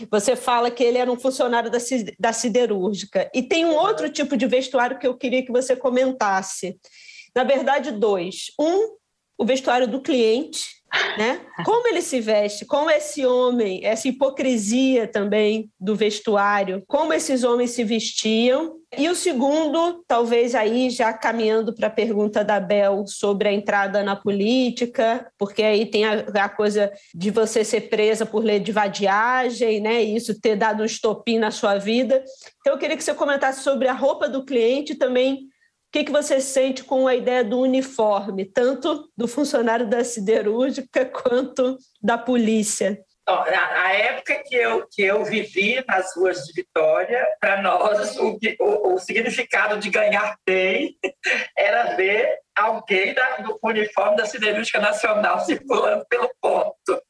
[0.10, 1.80] você fala que ele era um funcionário da,
[2.18, 3.30] da siderúrgica.
[3.34, 6.80] E tem um outro tipo de vestuário que eu queria que você comentasse.
[7.36, 8.46] Na verdade, dois.
[8.58, 8.96] Um,
[9.38, 10.77] o vestuário do cliente,
[11.18, 11.42] né?
[11.66, 17.72] Como ele se veste, como esse homem, essa hipocrisia também do vestuário, como esses homens
[17.72, 18.78] se vestiam.
[18.98, 24.02] E o segundo, talvez aí já caminhando para a pergunta da Bel sobre a entrada
[24.02, 28.72] na política, porque aí tem a, a, coisa de você ser presa por lei de
[28.72, 30.04] vadiagem, né?
[30.04, 32.24] E isso ter dado um estopim na sua vida.
[32.62, 35.50] Então eu queria que você comentasse sobre a roupa do cliente também
[35.88, 41.06] o que, que você sente com a ideia do uniforme, tanto do funcionário da siderúrgica
[41.06, 43.00] quanto da polícia?
[43.26, 48.94] Na época que eu, que eu vivi nas ruas de Vitória, para nós o, o,
[48.94, 50.98] o, significado de ganhar bem
[51.58, 57.02] era ver alguém da, do uniforme da Siderúrgica Nacional circulando pelo ponto.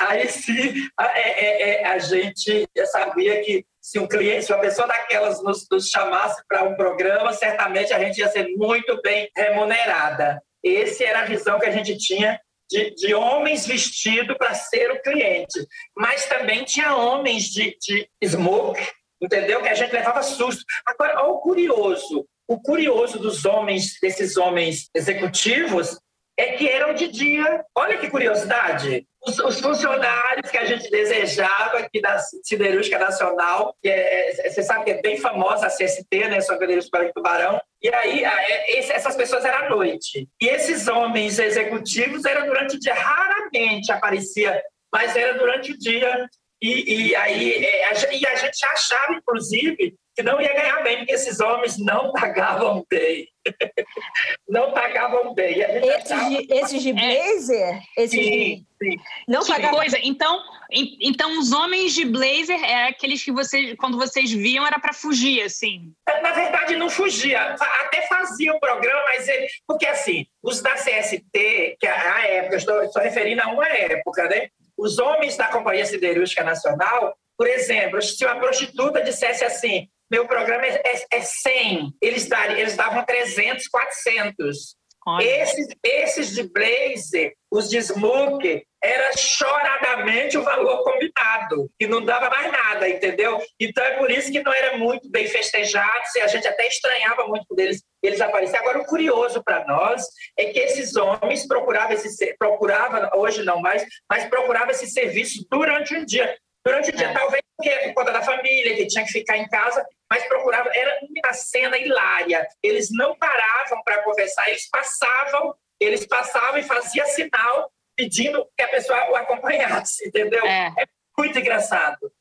[0.00, 4.60] Aí sim, a, é, é, é, a gente sabia que se um cliente, se uma
[4.60, 9.30] pessoa daquelas nos, nos chamasse para um programa, certamente a gente ia ser muito bem
[9.36, 10.42] remunerada.
[10.64, 12.36] Essa era a visão que a gente tinha
[12.68, 15.64] de, de homens vestidos para ser o cliente.
[15.96, 18.84] Mas também tinha homens de, de smoke,
[19.22, 19.62] entendeu?
[19.62, 20.64] Que a gente levava susto.
[20.84, 22.26] Agora, olha o curioso.
[22.48, 25.96] O curioso dos homens, desses homens executivos,
[26.36, 27.64] é que eram de dia.
[27.72, 29.06] Olha que curiosidade.
[29.26, 34.62] Os, os, funcionários que a gente desejava aqui da Siderúrgica Nacional, que é, é, você
[34.62, 38.78] sabe que é bem famosa a CST, né, São para o Tubarão, e aí é,
[38.78, 40.28] essas pessoas eram à noite.
[40.40, 44.62] E esses homens executivos eram durante o dia, raramente aparecia,
[44.92, 46.26] mas era durante o dia.
[46.62, 51.12] E, e aí é, e a gente achava, inclusive, que não ia ganhar bem, porque
[51.12, 53.28] esses homens não pagavam bem.
[54.48, 55.60] não pagavam bem.
[55.60, 56.30] Esses, achava...
[56.30, 57.82] de, esses de blazer?
[57.98, 58.92] Esses sim, de...
[58.92, 58.96] sim.
[59.28, 59.76] Não que pagavam...
[59.76, 59.98] coisa.
[60.02, 64.94] Então, então, os homens de blazer é aqueles que vocês, quando vocês viam, era para
[64.94, 65.92] fugir, assim?
[66.22, 67.54] Na verdade, não fugia.
[67.84, 69.46] Até fazia o programa, mas ele...
[69.66, 74.48] Porque, assim, os da CST, que a época, estou, estou referindo a uma época, né?
[74.78, 80.66] Os homens da Companhia Siderúrgica Nacional, por exemplo, se uma prostituta dissesse assim, meu programa
[80.66, 84.76] é, é, é 100, eles, dariam, eles davam 300, 400.
[85.20, 92.28] Esses, esses de blazer, os de smoke, era choradamente o valor combinado, e não dava
[92.28, 93.40] mais nada, entendeu?
[93.58, 97.26] Então é por isso que não era muito bem festejado, e a gente até estranhava
[97.28, 98.60] muito deles eles aparecerem.
[98.60, 100.02] Agora, o curioso para nós
[100.36, 105.94] é que esses homens procuravam esse procuravam, hoje não mais, mas procuravam esse serviço durante
[105.94, 106.36] o dia.
[106.64, 107.12] Durante o dia, é.
[107.12, 110.70] talvez por conta da família, que tinha que ficar em casa, mas procurava.
[110.74, 112.46] Era uma cena hilária.
[112.62, 118.68] Eles não paravam para conversar, eles passavam, eles passavam e faziam sinal pedindo que a
[118.68, 120.44] pessoa o acompanhasse, entendeu?
[120.44, 120.86] É, é
[121.18, 122.12] muito engraçado.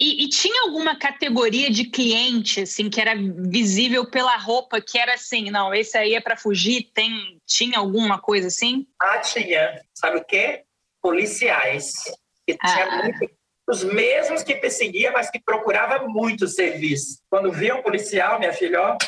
[0.00, 5.14] E, e, tinha alguma categoria de cliente assim que era visível pela roupa que era
[5.14, 6.90] assim, não, esse aí é para fugir?
[6.94, 8.86] Tem, tinha alguma coisa assim?
[9.00, 9.84] Ah, tinha.
[9.92, 10.64] Sabe o quê?
[11.02, 11.92] Policiais.
[12.48, 12.72] E ah.
[12.72, 13.30] tinha muito,
[13.68, 17.18] os mesmos que perseguia, mas que procurava muito serviço.
[17.30, 18.98] Quando via um policial, minha filha, ó,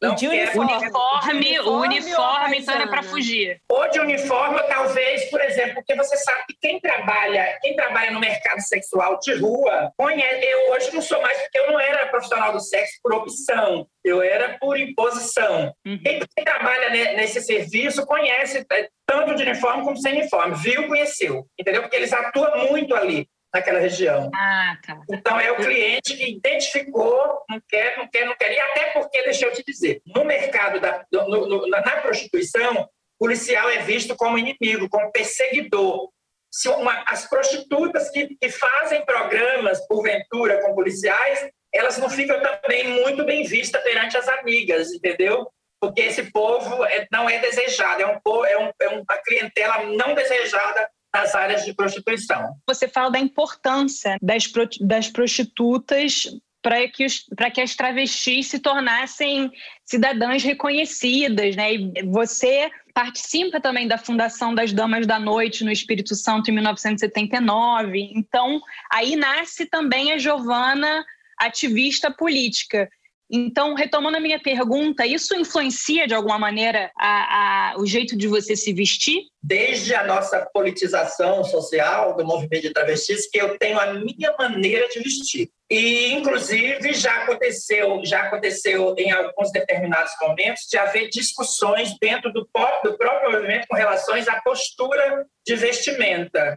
[0.00, 3.62] não de uniforme, uniforme, o uniforme então era para fugir.
[3.70, 8.20] Ou de uniforme, talvez, por exemplo, porque você sabe que quem trabalha, quem trabalha no
[8.20, 12.52] mercado sexual de rua, conhece, eu hoje não sou mais, porque eu não era profissional
[12.52, 15.72] do sexo por opção, eu era por imposição.
[15.86, 15.98] Uhum.
[16.04, 21.46] Quem, quem, trabalha nesse serviço conhece é, tanto de uniforme como sem uniforme, viu, conheceu,
[21.58, 21.80] entendeu?
[21.80, 23.26] Porque eles atuam muito ali
[23.56, 24.30] naquela região.
[24.34, 25.00] Ah, tá.
[25.10, 28.52] Então é o cliente que identificou, não quer, não quer, não quer.
[28.52, 32.88] E até porque, deixa eu te dizer, no mercado, da, no, no, na prostituição,
[33.18, 36.10] policial é visto como inimigo, como perseguidor.
[36.50, 42.88] Se uma, as prostitutas que, que fazem programas, porventura, com policiais, elas não ficam também
[43.02, 45.46] muito bem vistas perante as amigas, entendeu?
[45.80, 50.14] Porque esse povo é, não é desejado, é, um, é, um, é uma clientela não
[50.14, 52.56] desejada nas áreas de prostituição.
[52.66, 54.50] Você fala da importância das,
[54.80, 56.28] das prostitutas
[56.62, 57.06] para que,
[57.54, 59.50] que as travestis se tornassem
[59.84, 61.74] cidadãs reconhecidas, né?
[61.74, 68.10] E você participa também da fundação das Damas da Noite no Espírito Santo em 1979.
[68.14, 68.60] Então,
[68.92, 71.04] aí nasce também a Giovana
[71.38, 72.90] ativista política.
[73.30, 78.28] Então, retomando a minha pergunta, isso influencia de alguma maneira a, a, o jeito de
[78.28, 79.24] você se vestir?
[79.42, 84.88] Desde a nossa politização social do movimento de travestis, que eu tenho a minha maneira
[84.88, 85.50] de vestir.
[85.68, 92.48] E, inclusive, já aconteceu, já aconteceu em alguns determinados momentos de haver discussões dentro do,
[92.84, 96.56] do próprio movimento com relação à postura de vestimenta.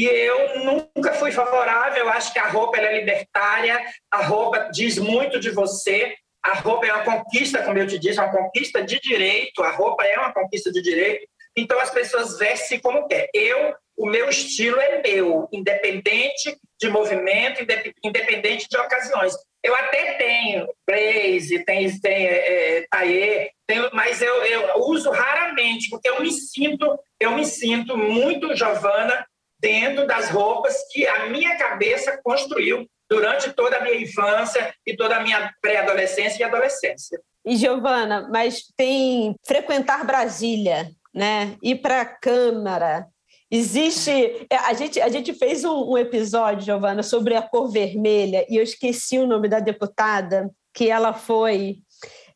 [0.00, 3.78] E eu nunca fui favorável, acho que a roupa é libertária,
[4.10, 8.18] a roupa diz muito de você, a roupa é uma conquista, como eu te disse,
[8.18, 12.38] é uma conquista de direito, a roupa é uma conquista de direito, então as pessoas
[12.38, 13.28] vestem como quer.
[13.34, 17.60] Eu, o meu estilo é meu, independente de movimento,
[18.02, 19.34] independente de ocasiões.
[19.62, 26.08] Eu até tenho blaze, tenho, tenho é, é tenho, mas eu, eu uso raramente, porque
[26.08, 29.26] eu me sinto, eu me sinto muito Giovana
[29.60, 35.16] dentro das roupas que a minha cabeça construiu durante toda a minha infância e toda
[35.16, 37.20] a minha pré-adolescência e adolescência.
[37.44, 41.56] E Giovana, mas tem frequentar Brasília, né?
[41.62, 43.06] Ir para a Câmara.
[43.50, 44.46] Existe.
[44.48, 48.56] É, a gente, a gente fez um, um episódio, Giovana, sobre a cor vermelha, e
[48.56, 51.78] eu esqueci o nome da deputada, que ela foi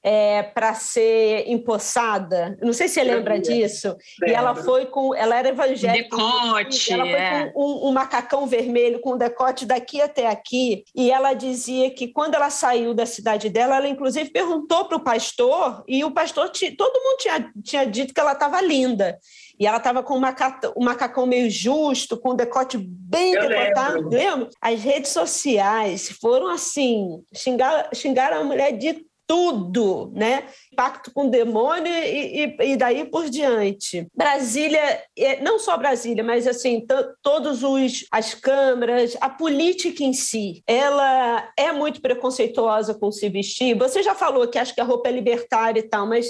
[0.05, 2.59] é, para ser empossada.
[2.61, 3.89] Não sei se você lembra disso.
[4.21, 4.29] Lembro.
[4.29, 5.15] E ela foi com.
[5.15, 6.15] Ela era evangélica.
[6.15, 6.93] Decote.
[6.93, 7.51] Ela foi é.
[7.51, 10.85] com um, um, macacão vermelho, com um decote daqui até aqui.
[10.95, 15.03] E ela dizia que quando ela saiu da cidade dela, ela inclusive perguntou para o
[15.03, 19.19] pastor, e o pastor, todo mundo tinha, tinha dito que ela estava linda.
[19.59, 24.09] E ela estava com um macacão, um macacão meio justo, com um decote bem decotado.
[24.11, 24.51] Lembra?
[24.61, 30.45] As redes sociais foram assim, xingar, xingaram a mulher de tudo, né?
[30.77, 34.07] Pacto com o demônio e, e, e daí por diante.
[34.15, 36.87] Brasília, é, não só Brasília, mas assim,
[37.23, 43.77] todos os as câmaras, a política em si, ela é muito preconceituosa com se vestir.
[43.79, 46.27] Você já falou que acha que a roupa é libertária e tal, mas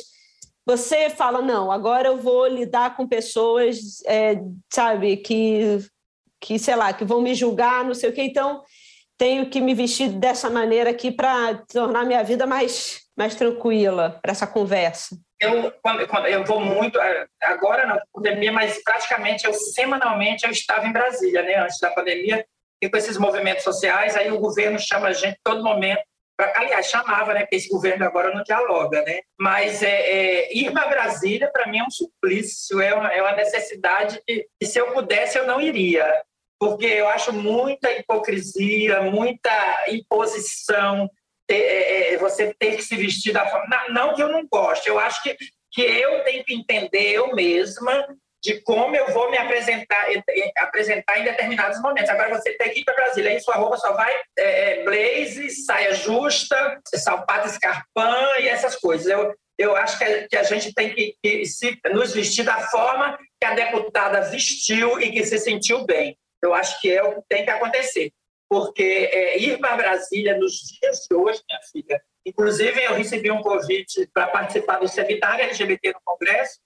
[0.67, 4.41] você fala não, agora eu vou lidar com pessoas, é,
[4.73, 5.79] sabe, que
[6.41, 8.23] que sei lá, que vão me julgar, não sei o quê.
[8.23, 8.63] Então
[9.19, 14.33] tenho que me vestir dessa maneira aqui para tornar minha vida mais, mais tranquila para
[14.33, 15.17] essa conversa?
[15.41, 20.87] Eu, quando, eu vou muito, é, agora na pandemia, mas praticamente eu semanalmente eu estava
[20.87, 22.45] em Brasília, né, antes da pandemia,
[22.83, 26.03] e com esses movimentos sociais, aí o governo chama a gente todo momento,
[26.37, 30.73] pra, aliás, chamava, né, porque esse governo agora não dialoga, né, mas é, é ir
[30.73, 34.79] para Brasília, para mim, é um suplício, é uma, é uma necessidade que, que, se
[34.79, 36.05] eu pudesse, eu não iria
[36.65, 39.51] porque eu acho muita hipocrisia, muita
[39.91, 41.11] imposição,
[41.47, 43.67] ter, é, é, você ter que se vestir da forma.
[43.91, 45.37] Não, que eu não goste, eu acho que,
[45.71, 48.07] que eu tenho que entender eu mesma
[48.43, 50.07] de como eu vou me apresentar,
[50.57, 52.09] apresentar em determinados momentos.
[52.09, 55.51] Agora, você tem que ir para Brasília, aí sua roupa só vai é, é, blaze,
[55.51, 59.07] saia justa, sapato escarpão e essas coisas.
[59.07, 62.59] Eu, eu acho que a, que a gente tem que, que se, nos vestir da
[62.69, 66.17] forma que a deputada vestiu e que se sentiu bem.
[66.45, 68.13] Eu acho que é o que tem que acontecer.
[68.49, 73.43] Porque é, ir para Brasília nos dias de hoje, minha filha, inclusive eu recebi um
[73.43, 76.61] convite para participar do seminário LGBT no Congresso,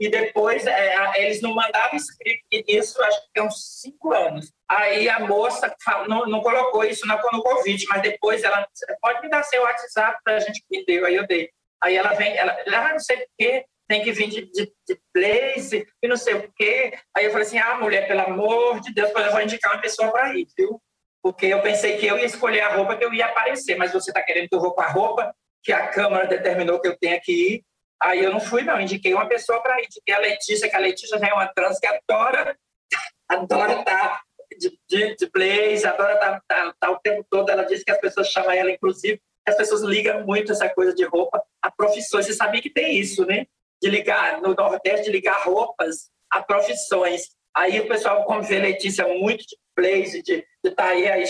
[0.00, 4.52] e depois é, eles não mandavam escrito isso, acho que tem uns cinco anos.
[4.70, 5.74] Aí a moça
[6.06, 8.66] não, não colocou isso no, no convite, mas depois ela
[9.02, 11.50] pode me dar seu WhatsApp para a gente que deu, aí eu dei.
[11.82, 15.86] Aí ela vem, ela, ela não sei porquê, tem que vir de, de, de blaze
[16.02, 16.92] e não sei o quê.
[17.16, 20.12] Aí eu falei assim, ah, mulher, pelo amor de Deus, eu vou indicar uma pessoa
[20.12, 20.80] para ir, viu?
[21.22, 24.10] Porque eu pensei que eu ia escolher a roupa que eu ia aparecer, mas você
[24.10, 27.18] está querendo que eu vou com a roupa que a Câmara determinou que eu tenha
[27.20, 27.64] que ir.
[28.00, 28.80] Aí eu não fui, não.
[28.80, 29.86] Indiquei uma pessoa para ir.
[29.86, 32.56] Indiquei a Letícia, que a Letícia já é uma trans que adora,
[33.28, 34.22] adora tá
[34.56, 37.50] de, de, de blaze, adora tá, tá, tá o tempo todo.
[37.50, 41.04] Ela disse que as pessoas chamam ela, inclusive, as pessoas ligam muito essa coisa de
[41.04, 42.26] roupa a profissões.
[42.26, 43.46] Você sabia que tem isso, né?
[43.82, 47.22] De ligar, no Nordeste, de ligar roupas a profissões.
[47.56, 51.24] Aí o pessoal, como vê Letícia muito de blaze, de estar tá aí, aí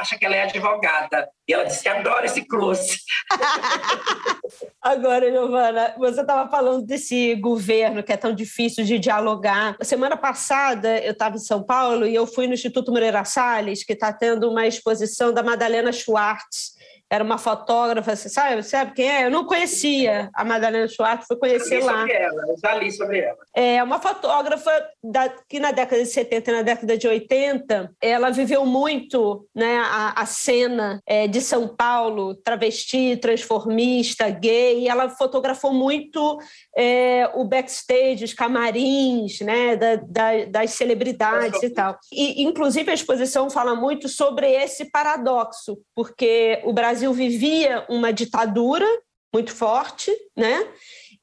[0.00, 1.28] acha que ela é advogada.
[1.48, 2.98] E ela disse que adora esse close.
[4.82, 9.76] Agora, Giovana, você estava falando desse governo que é tão difícil de dialogar.
[9.82, 13.92] Semana passada eu estava em São Paulo e eu fui no Instituto Moreira Salles, que
[13.92, 16.72] está tendo uma exposição da Madalena Schwartz,
[17.12, 19.26] era uma fotógrafa, você sabe, sabe quem é?
[19.26, 22.00] Eu não conhecia a Madalena Schwartz, fui conhecer eu lá.
[22.00, 23.36] Sobre ela, eu já li sobre ela.
[23.54, 24.70] É uma fotógrafa
[25.04, 29.76] da, que na década de 70 e na década de 80, ela viveu muito né,
[29.84, 36.38] a, a cena é, de São Paulo, travesti, transformista, gay, ela fotografou muito
[36.74, 41.98] é, o backstage, os camarins né, da, da, das celebridades e tal.
[42.10, 48.12] E, inclusive, a exposição fala muito sobre esse paradoxo, porque o Brasil Brasil vivia uma
[48.12, 48.86] ditadura
[49.34, 50.68] muito forte, né?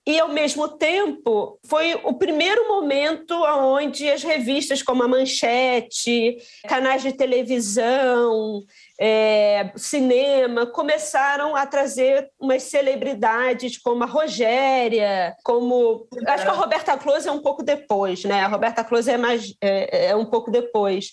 [0.09, 6.35] E, ao mesmo tempo, foi o primeiro momento onde as revistas como a Manchete,
[6.67, 8.63] canais de televisão,
[8.99, 16.07] é, cinema, começaram a trazer umas celebridades como a Rogéria, como...
[16.25, 18.41] Acho que a Roberta Close é um pouco depois, né?
[18.41, 21.11] A Roberta Close é, mais, é, é um pouco depois.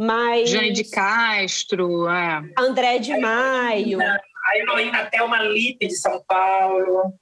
[0.00, 0.50] Mas...
[0.50, 2.42] Jane de Castro, é.
[2.58, 4.00] André de Maio
[4.44, 7.14] a Heloína Thelma Lippe de São Paulo.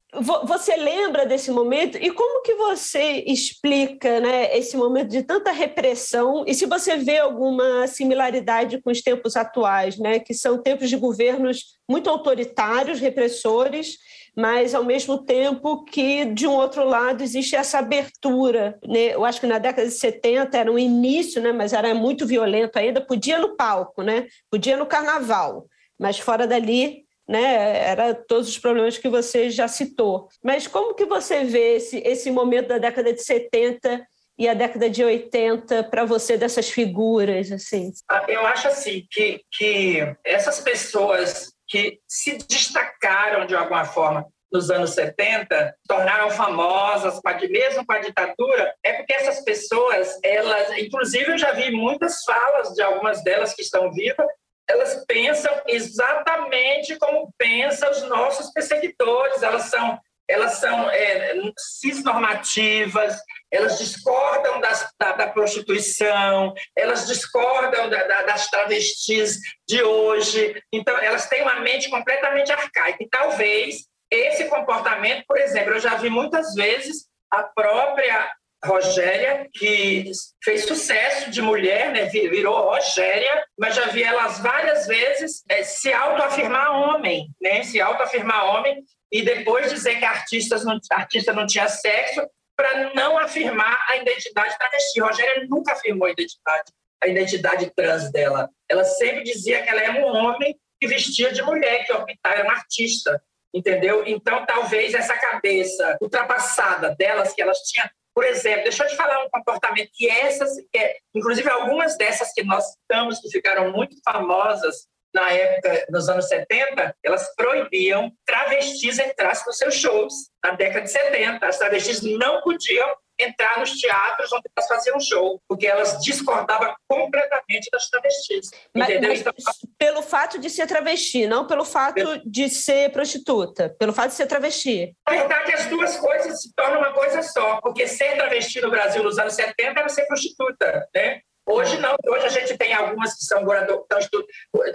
[0.44, 1.96] Você lembra desse momento?
[1.96, 6.44] E como que você explica né, esse momento de tanta repressão?
[6.46, 10.96] E se você vê alguma similaridade com os tempos atuais, né, que são tempos de
[10.96, 13.98] governos muito autoritários, repressores,
[14.36, 18.78] mas ao mesmo tempo que, de um outro lado, existe essa abertura.
[18.84, 19.14] Né?
[19.14, 22.78] Eu acho que na década de 70 era um início, né, mas era muito violento
[22.78, 24.26] ainda, podia no palco, né?
[24.50, 25.66] podia no carnaval,
[25.98, 27.88] mas fora dali né?
[27.88, 30.28] Era todos os problemas que você já citou.
[30.42, 34.04] Mas como que você vê esse, esse momento da década de 70
[34.36, 37.92] e a década de 80 para você dessas figuras assim?
[38.10, 44.68] Ah, eu acho assim que que essas pessoas que se destacaram de alguma forma nos
[44.68, 51.38] anos 70, tornaram famosas, mesmo com a ditadura, é porque essas pessoas, elas, inclusive eu
[51.38, 54.26] já vi muitas falas de algumas delas que estão vivas,
[54.70, 59.98] elas pensam exatamente como pensam os nossos perseguidores, elas são
[60.28, 63.18] elas são é, cisnormativas,
[63.50, 70.62] elas discordam das, da, da, prostituição, elas discordam da, da, das travestis de hoje.
[70.72, 73.02] Então, elas têm uma mente completamente arcaica.
[73.02, 78.32] E talvez esse comportamento, por exemplo, eu já vi muitas vezes a própria
[78.64, 80.10] Rogéria, que
[80.44, 82.06] fez sucesso de mulher, né?
[82.06, 87.62] virou Rogéria, mas já vi elas várias vezes é, se autoafirmar homem, né?
[87.62, 92.22] se autoafirmar homem e depois dizer que artistas não, artista não tinha sexo
[92.54, 95.00] para não afirmar a identidade travesti.
[95.00, 98.48] Rogéria nunca afirmou a identidade, a identidade trans dela.
[98.68, 101.92] Ela sempre dizia que ela era um homem que vestia de mulher, que
[102.24, 103.20] era um artista
[103.52, 104.04] entendeu?
[104.06, 107.88] Então, talvez essa cabeça ultrapassada delas, que elas tinham,
[108.20, 112.30] por exemplo, deixa eu te falar um comportamento que essas, que é, inclusive algumas dessas
[112.34, 118.98] que nós citamos, que ficaram muito famosas na época, nos anos 70, elas proibiam travestis
[118.98, 120.12] entrassem nos seus shows.
[120.44, 125.40] Na década de 70, as travestis não podiam entrar nos teatros onde elas faziam show,
[125.48, 128.50] porque elas discordavam completamente das travestis.
[128.74, 129.32] Mas, mas então,
[129.78, 132.20] pelo fato de ser travesti, não pelo fato pelo...
[132.24, 134.94] de ser prostituta, pelo fato de ser travesti.
[135.08, 139.02] Na verdade, as duas coisas se tornam uma coisa só, porque ser travesti no Brasil
[139.02, 141.20] nos anos 70 era ser prostituta, né?
[141.46, 143.44] Hoje não, hoje a gente tem algumas que são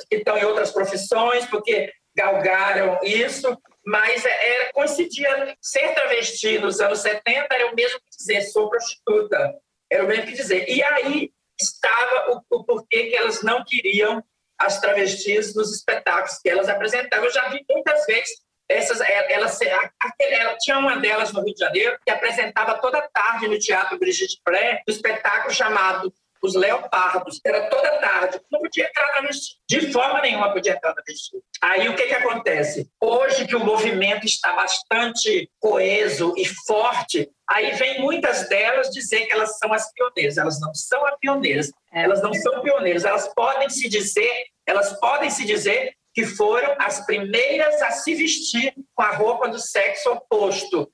[0.09, 6.79] que estão em outras profissões, porque galgaram isso, mas é, era, coincidia ser travesti nos
[6.81, 9.55] anos 70 era o mesmo que dizer sou prostituta,
[9.91, 10.67] era o mesmo que dizer.
[10.67, 14.23] E aí estava o, o porquê que elas não queriam
[14.59, 17.25] as travestis nos espetáculos que elas apresentavam.
[17.25, 21.59] Eu já vi muitas vezes essas, é, elas, ela, tinha uma delas no Rio de
[21.59, 26.11] Janeiro que apresentava toda tarde no Teatro Brigitte Pré um espetáculo chamado
[26.45, 30.93] os leopardos, era toda tarde, não podia entrar na vestido, de forma nenhuma podia entrar
[30.93, 31.43] na vestido.
[31.61, 32.87] Aí o que, que acontece?
[33.01, 39.33] Hoje que o movimento está bastante coeso e forte, aí vem muitas delas dizer que
[39.33, 42.03] elas são as pioneiras, elas não são as pioneiras, é.
[42.03, 47.05] elas não são pioneiras, elas podem se dizer, elas podem se dizer que foram as
[47.05, 50.89] primeiras a se vestir com a roupa do sexo oposto,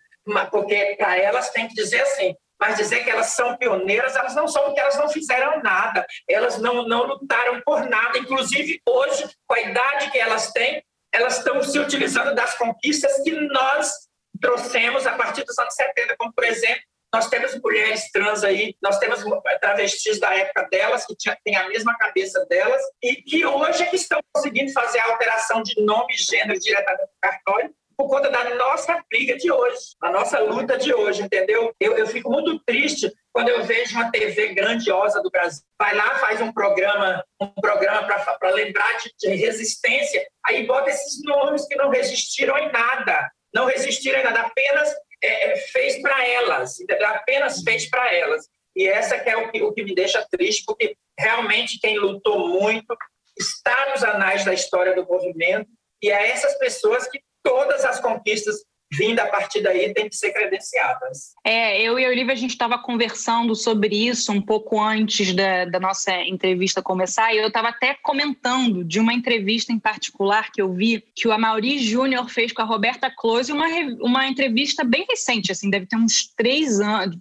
[0.49, 4.47] porque para elas tem que dizer assim, mas dizer que elas são pioneiras, elas não
[4.47, 8.19] são, porque elas não fizeram nada, elas não, não lutaram por nada.
[8.19, 13.31] Inclusive, hoje, com a idade que elas têm, elas estão se utilizando das conquistas que
[13.31, 13.91] nós
[14.39, 16.83] trouxemos a partir dos anos 70, como, por exemplo,
[17.13, 19.21] nós temos mulheres trans aí, nós temos
[19.59, 23.97] travestis da época delas, que têm a mesma cabeça delas, e que hoje é que
[23.97, 28.55] estão conseguindo fazer a alteração de nome e gênero diretamente no cartório, por conta da
[28.55, 31.71] nossa briga de hoje, da nossa luta de hoje, entendeu?
[31.79, 36.15] Eu, eu fico muito triste quando eu vejo uma TV grandiosa do Brasil, vai lá,
[36.15, 41.75] faz um programa, um programa para lembrar de, de, resistência, aí bota esses nomes que
[41.75, 44.89] não resistiram em nada, não resistiram em nada, apenas
[45.23, 47.07] é, é fez para elas, entendeu?
[47.07, 48.47] apenas fez para elas.
[48.75, 52.47] E essa que é o que, o que me deixa triste, porque realmente quem lutou
[52.47, 52.97] muito
[53.37, 55.69] está nos anais da história do movimento,
[56.01, 58.55] e é essas pessoas que todas as conquistas
[58.93, 61.33] vindo a partir daí têm que ser credenciadas.
[61.45, 65.65] É, eu e a Olivia, a gente estava conversando sobre isso um pouco antes da,
[65.65, 70.61] da nossa entrevista começar, e eu estava até comentando de uma entrevista em particular que
[70.61, 73.67] eu vi, que o Amaury Júnior fez com a Roberta Close, uma,
[74.01, 77.17] uma entrevista bem recente, assim, deve ter uns três anos,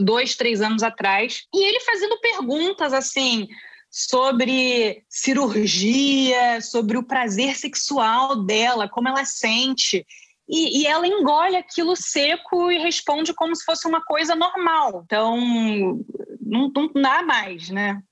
[0.00, 3.46] dois, três anos atrás, e ele fazendo perguntas assim
[3.92, 10.06] sobre cirurgia, sobre o prazer sexual dela, como ela sente.
[10.48, 15.02] E, e, ela engole aquilo seco e responde como se fosse uma coisa normal.
[15.04, 15.36] Então,
[16.40, 18.02] não, não dá mais, né?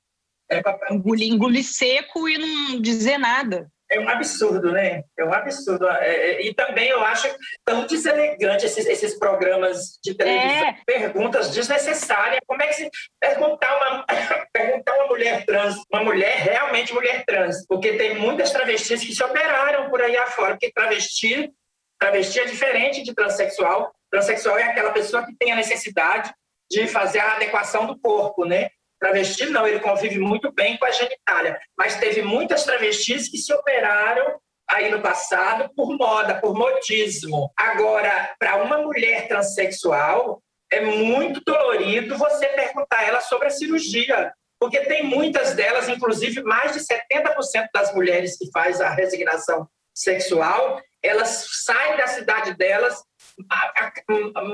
[0.50, 0.62] É
[0.92, 5.02] engolir, engolir seco e não dizer nada é um absurdo, né?
[5.18, 5.88] É um absurdo.
[5.88, 7.28] É, é, e também eu acho
[7.64, 10.68] tão deselegante esses, esses programas de televisão.
[10.68, 10.78] É.
[10.86, 12.40] Perguntas desnecessárias.
[12.46, 14.06] Como é que se perguntar uma,
[14.52, 17.66] perguntar uma mulher trans, uma mulher realmente mulher trans?
[17.66, 20.52] Porque tem muitas travestis que se operaram por aí afora.
[20.52, 21.50] Porque travesti,
[21.98, 23.92] travesti é diferente de transexual.
[24.08, 26.32] Transsexual é aquela pessoa que tem a necessidade
[26.70, 28.68] de fazer a adequação do corpo, né?
[29.00, 33.52] Travesti não, ele convive muito bem com a genitália, mas teve muitas travestis que se
[33.52, 34.38] operaram
[34.68, 37.50] aí no passado por moda, por modismo.
[37.56, 40.40] Agora, para uma mulher transexual,
[40.70, 46.72] é muito dolorido você perguntar ela sobre a cirurgia, porque tem muitas delas, inclusive mais
[46.72, 53.02] de 70% das mulheres que faz a resignação sexual, elas saem da cidade delas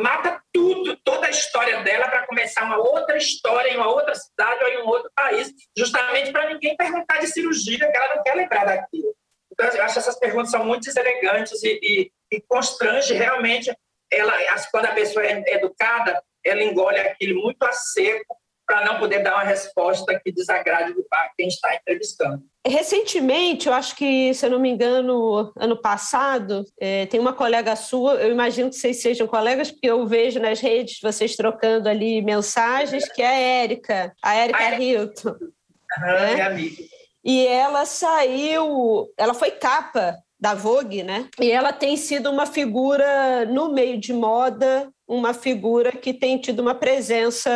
[0.02, 4.64] mata tudo, toda a história dela para começar uma outra história em uma outra cidade
[4.64, 8.34] ou em um outro país, justamente para ninguém perguntar de cirurgia, que ela não quer
[8.34, 9.14] lembrar daquilo.
[9.52, 13.74] Então, eu acho que essas perguntas são muito deselegantes e, e, e constrange realmente
[14.12, 14.32] ela,
[14.70, 19.34] quando a pessoa é educada, ela engole aquilo muito a seco para não poder dar
[19.34, 20.92] uma resposta que desagrade
[21.36, 22.42] quem está entrevistando.
[22.66, 27.76] Recentemente, eu acho que, se eu não me engano, ano passado, é, tem uma colega
[27.76, 32.20] sua, eu imagino que vocês sejam colegas, porque eu vejo nas redes vocês trocando ali
[32.22, 35.36] mensagens, que é a Érica, a Érica Hilton.
[35.98, 36.34] Aham, né?
[36.34, 36.82] minha amiga.
[37.24, 41.28] E ela saiu, ela foi capa da Vogue, né?
[41.40, 46.60] E ela tem sido uma figura no meio de moda, uma figura que tem tido
[46.60, 47.50] uma presença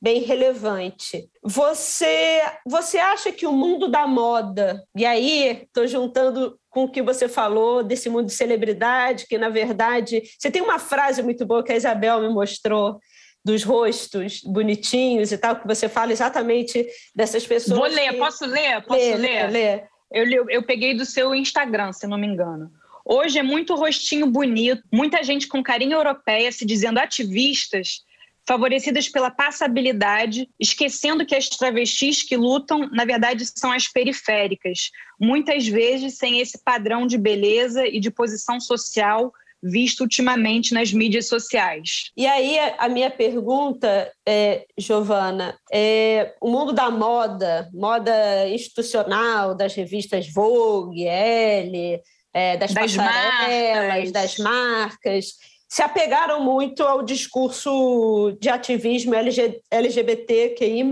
[0.00, 1.28] bem relevante.
[1.42, 7.02] Você, você acha que o mundo da moda, e aí estou juntando com o que
[7.02, 11.62] você falou desse mundo de celebridade, que na verdade você tem uma frase muito boa
[11.62, 12.98] que a Isabel me mostrou
[13.44, 17.78] dos rostos bonitinhos e tal, que você fala exatamente dessas pessoas.
[17.78, 18.18] Vou ler, que...
[18.18, 18.82] posso ler?
[18.82, 19.16] Posso ler?
[19.16, 19.50] ler?
[19.50, 19.84] ler.
[20.10, 22.70] Eu, eu peguei do seu Instagram, se não me engano.
[23.10, 28.02] Hoje é muito rostinho bonito, muita gente com carinho europeia se dizendo ativistas,
[28.46, 35.66] favorecidas pela passabilidade, esquecendo que as travestis que lutam, na verdade, são as periféricas, muitas
[35.66, 39.32] vezes sem esse padrão de beleza e de posição social
[39.62, 42.10] visto ultimamente nas mídias sociais.
[42.16, 49.74] E aí a minha pergunta, é, Giovana, é o mundo da moda, moda institucional, das
[49.74, 52.00] revistas Vogue, Elle,
[52.32, 54.12] é, das, das marcas.
[54.12, 55.26] das marcas,
[55.68, 60.84] se apegaram muito ao discurso de ativismo LG, LGBTQI+,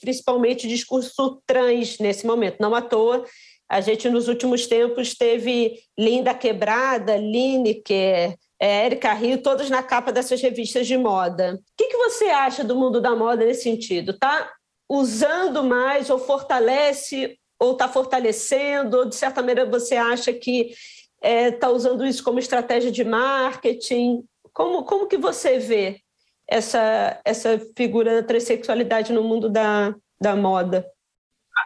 [0.00, 2.56] principalmente discurso trans nesse momento.
[2.58, 3.24] Não à toa,
[3.68, 10.12] a gente, nos últimos tempos, teve Linda Quebrada, Lineker, é, Erika Rio, todos na capa
[10.12, 11.54] dessas revistas de moda.
[11.54, 14.12] O que, que você acha do mundo da moda nesse sentido?
[14.12, 14.50] Está
[14.88, 18.98] usando mais ou fortalece ou está fortalecendo?
[18.98, 20.78] Ou, de certa maneira, você acha que está
[21.22, 24.24] é, tá usando isso como estratégia de marketing?
[24.52, 26.00] Como, como que você vê
[26.48, 30.84] essa, essa figura da transexualidade no mundo da, da moda?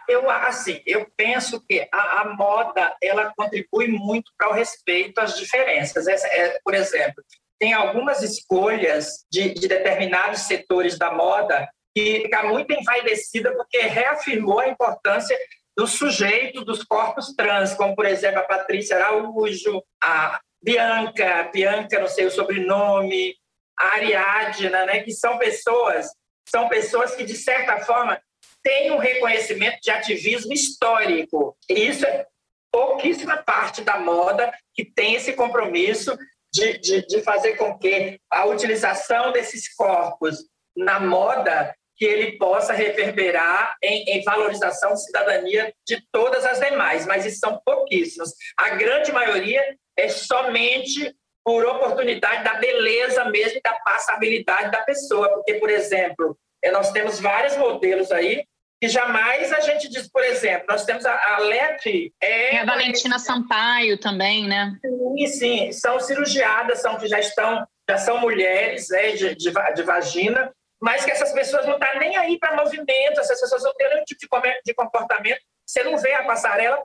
[0.07, 5.35] Eu, assim, eu penso que a, a moda ela contribui muito para o respeito às
[5.35, 6.07] diferenças.
[6.07, 7.23] Essa, é, por exemplo,
[7.57, 14.59] tem algumas escolhas de, de determinados setores da moda que fica muito envaidecida porque reafirmou
[14.59, 15.35] a importância
[15.77, 22.07] do sujeito dos corpos trans, como, por exemplo, a Patrícia Araújo, a Bianca, Bianca, não
[22.07, 23.35] sei o sobrenome,
[23.79, 26.07] a Ariadna, né, que são pessoas,
[26.49, 28.19] são pessoas que, de certa forma,
[28.63, 31.55] tem um reconhecimento de ativismo histórico.
[31.69, 32.25] E isso é
[32.71, 36.17] pouquíssima parte da moda que tem esse compromisso
[36.51, 40.37] de, de, de fazer com que a utilização desses corpos
[40.75, 47.05] na moda que ele possa reverberar em, em, valorização de cidadania de todas as demais,
[47.05, 48.31] mas isso são pouquíssimos.
[48.57, 49.61] A grande maioria
[49.97, 56.37] é somente por oportunidade da beleza mesmo, da passabilidade da pessoa, porque, por exemplo,
[56.71, 58.43] nós temos vários modelos aí
[58.79, 62.13] que jamais a gente diz, por exemplo, nós temos a, a Leti...
[62.21, 64.77] É e a Valentina Sampaio também, né?
[64.83, 69.83] Sim, sim, são cirurgiadas, são que já estão, já são mulheres né, de, de, de
[69.83, 73.73] vagina, mas que essas pessoas não estão tá nem aí para movimento, essas pessoas não
[73.73, 74.27] têm nenhum tipo
[74.65, 75.41] de comportamento.
[75.65, 76.81] Você não vê a passarela,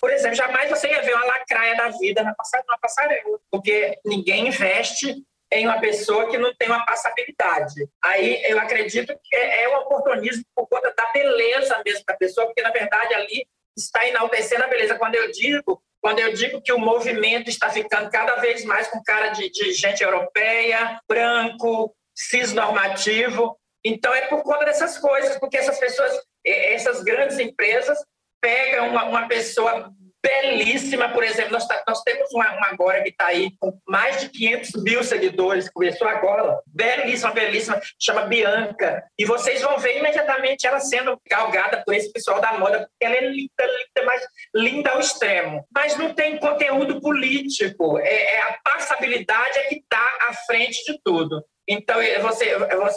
[0.00, 5.22] por exemplo, jamais você ia ver uma lacraia da vida na passarela, porque ninguém investe
[5.52, 7.86] em uma pessoa que não tem uma passabilidade.
[8.02, 12.46] Aí eu acredito que é, é um oportunismo por conta da beleza mesmo da pessoa,
[12.46, 14.98] porque na verdade ali está enaltecendo a beleza.
[14.98, 19.02] Quando eu digo, quando eu digo que o movimento está ficando cada vez mais com
[19.02, 25.78] cara de, de gente europeia, branco, cisnormativo, então é por conta dessas coisas, porque essas
[25.78, 26.12] pessoas,
[26.44, 27.98] essas grandes empresas
[28.40, 29.92] pegam uma, uma pessoa
[30.22, 34.20] belíssima, por exemplo, nós, tá, nós temos uma, uma agora que está aí com mais
[34.20, 40.66] de 500 mil seguidores, começou agora, belíssima, belíssima, chama Bianca, e vocês vão ver imediatamente
[40.66, 44.22] ela sendo galgada por esse pessoal da moda, porque ela é linda, linda, mas
[44.54, 45.66] linda ao extremo.
[45.74, 51.00] Mas não tem conteúdo político, é, é a passabilidade é que está à frente de
[51.04, 51.44] tudo.
[51.68, 52.50] Então, você,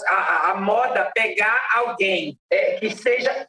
[0.07, 3.47] a, a, moda pegar alguém é, que seja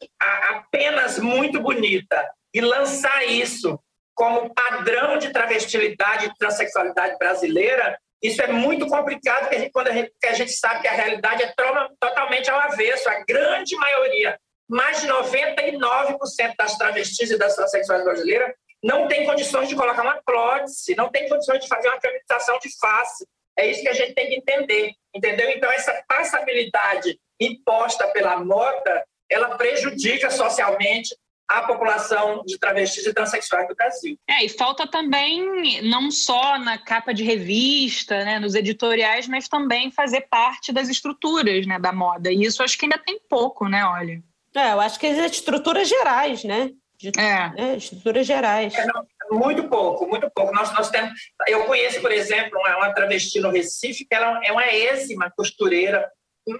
[0.50, 3.80] apenas muito bonita e lançar isso
[4.14, 9.88] como padrão de travestilidade e transexualidade brasileira, isso é muito complicado, porque a gente, quando
[9.88, 11.52] a gente, a gente sabe que a realidade é
[12.00, 13.08] totalmente ao avesso.
[13.08, 14.38] A grande maioria,
[14.68, 20.20] mais de 99% das travestis e das transexuais brasileiras não tem condições de colocar uma
[20.24, 23.26] prótese, não tem condições de fazer uma feminização de face.
[23.58, 25.50] É isso que a gente tem que entender, entendeu?
[25.50, 31.14] Então, essa passabilidade imposta pela moda, ela prejudica socialmente
[31.48, 34.18] à população de travestis e transexuais do Brasil.
[34.28, 39.90] É, e falta também, não só na capa de revista, né, nos editoriais, mas também
[39.90, 42.30] fazer parte das estruturas né, da moda.
[42.32, 44.22] E isso acho que ainda tem pouco, né, olha?
[44.54, 46.70] É, eu acho que as estruturas gerais, né?
[46.98, 47.50] De, é.
[47.50, 48.74] Né, estruturas gerais.
[48.74, 50.52] É, não, muito pouco, muito pouco.
[50.52, 51.12] Nós, nós temos,
[51.48, 56.08] eu conheço, por exemplo, uma, uma travesti no Recife, que ela é uma êxima costureira,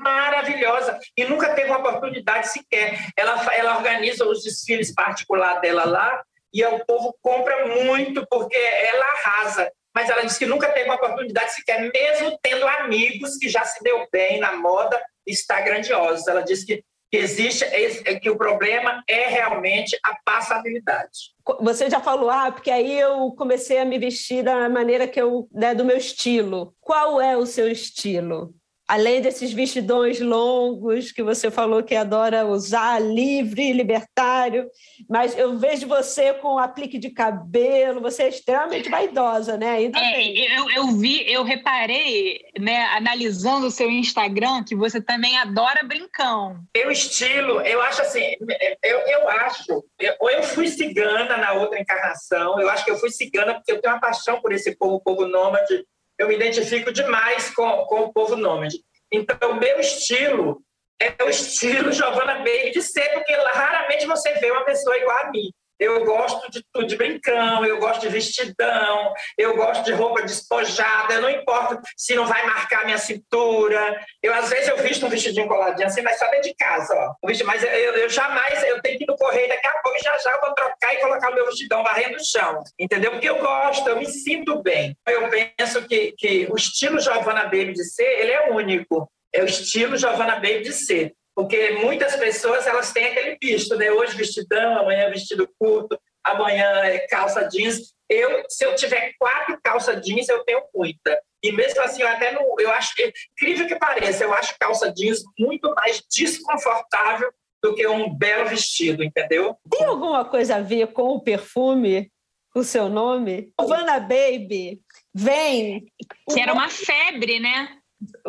[0.01, 2.99] maravilhosa e nunca teve uma oportunidade sequer.
[3.17, 9.05] Ela, ela organiza os desfiles particulares dela lá e o povo compra muito porque ela
[9.05, 9.71] arrasa.
[9.95, 13.83] Mas ela disse que nunca teve uma oportunidade sequer, mesmo tendo amigos que já se
[13.83, 16.31] deu bem na moda, está grandiosa.
[16.31, 16.85] Ela disse que
[17.17, 21.35] existe é que o problema é realmente a passabilidade.
[21.61, 25.49] Você já falou, ah, porque aí eu comecei a me vestir da maneira que eu,
[25.53, 26.75] né, do meu estilo.
[26.81, 28.55] Qual é o seu estilo?
[28.87, 34.71] Além desses vestidões longos que você falou que adora usar, livre, libertário,
[35.09, 39.71] mas eu vejo você com aplique de cabelo, você é extremamente vaidosa, né?
[39.71, 45.37] Ainda é, eu, eu vi, eu reparei, né, analisando o seu Instagram, que você também
[45.37, 46.57] adora brincão.
[46.77, 48.37] Meu estilo, eu acho assim,
[48.83, 49.85] eu, eu acho,
[50.21, 53.81] ou eu fui cigana na outra encarnação, eu acho que eu fui cigana porque eu
[53.81, 55.85] tenho uma paixão por esse povo, povo nômade,
[56.19, 58.79] eu me identifico demais com, com o povo nômade.
[59.13, 60.63] Então, o meu estilo
[61.01, 65.31] é o estilo Giovanna Baby de ser, porque raramente você vê uma pessoa igual a
[65.31, 65.51] mim.
[65.79, 71.15] Eu gosto de tudo de brincão, eu gosto de vestidão, eu gosto de roupa despojada,
[71.15, 74.01] eu não importa se não vai marcar minha cintura.
[74.23, 77.15] Eu, às vezes, eu visto um vestidinho coladinho assim, mas só dentro de casa, ó.
[77.45, 80.33] Mas eu, eu jamais, eu tenho que ir no correio daqui a pouco, já já
[80.33, 83.13] eu vou trocar e colocar o meu vestidão varrendo o chão, entendeu?
[83.13, 84.97] Porque eu gosto, eu me sinto bem.
[85.07, 89.11] Eu penso que, que o estilo Giovanna Baby de ser, ele é único.
[89.33, 93.93] É o estilo Giovanna Baby de ser porque muitas pessoas elas têm aquele visto, né?
[93.93, 97.95] Hoje vestidão, amanhã vestido curto, amanhã é calça jeans.
[98.09, 101.21] Eu, se eu tiver quatro calça jeans, eu tenho muita.
[101.43, 102.95] E mesmo assim, eu até não, eu acho
[103.39, 107.31] incrível que pareça, eu acho calça jeans muito mais desconfortável
[107.63, 109.55] do que um belo vestido, entendeu?
[109.71, 112.11] Tem alguma coisa a ver com o perfume?
[112.55, 113.53] O seu nome?
[113.61, 114.81] Vanna Baby
[115.15, 115.93] vem.
[116.33, 117.77] Que era uma febre, né?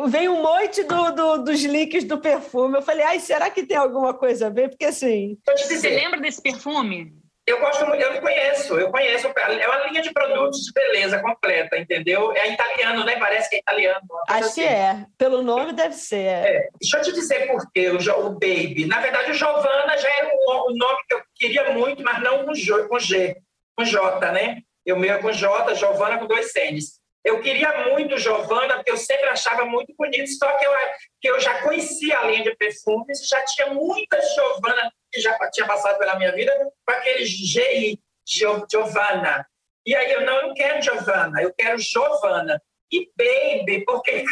[0.08, 2.78] Vem um monte do, do, dos leaks do perfume.
[2.78, 4.70] Eu falei, ai, será que tem alguma coisa a ver?
[4.70, 5.38] Porque assim.
[5.46, 7.14] Você lembra desse perfume?
[7.48, 9.26] Eu gosto, eu não conheço, eu conheço.
[9.28, 12.34] É uma linha de produtos de beleza completa, entendeu?
[12.34, 13.18] É italiano, né?
[13.18, 14.02] Parece que é italiano.
[14.28, 14.62] Acho assim.
[14.62, 15.06] que é.
[15.18, 16.26] Pelo nome deve ser.
[16.26, 16.68] É.
[16.82, 18.86] Deixa eu te dizer por quê, o, o Baby.
[18.86, 22.46] Na verdade, o Giovanna já era o, o, nome que eu queria muito, mas não
[22.46, 23.38] com G, com G,
[23.78, 24.58] com J, né?
[24.86, 26.97] Eu meio com J, Giovanna com dois N's.
[27.28, 30.72] Eu queria muito Giovanna, porque eu sempre achava muito bonito, só que eu,
[31.20, 35.68] que eu já conhecia a linha de perfumes, já tinha muita Giovanna que já tinha
[35.68, 36.50] passado pela minha vida,
[36.86, 39.46] com aquele GI, Giovanna.
[39.86, 42.62] E aí eu não, eu quero Giovanna, eu quero Giovanna.
[42.90, 44.24] E baby, porque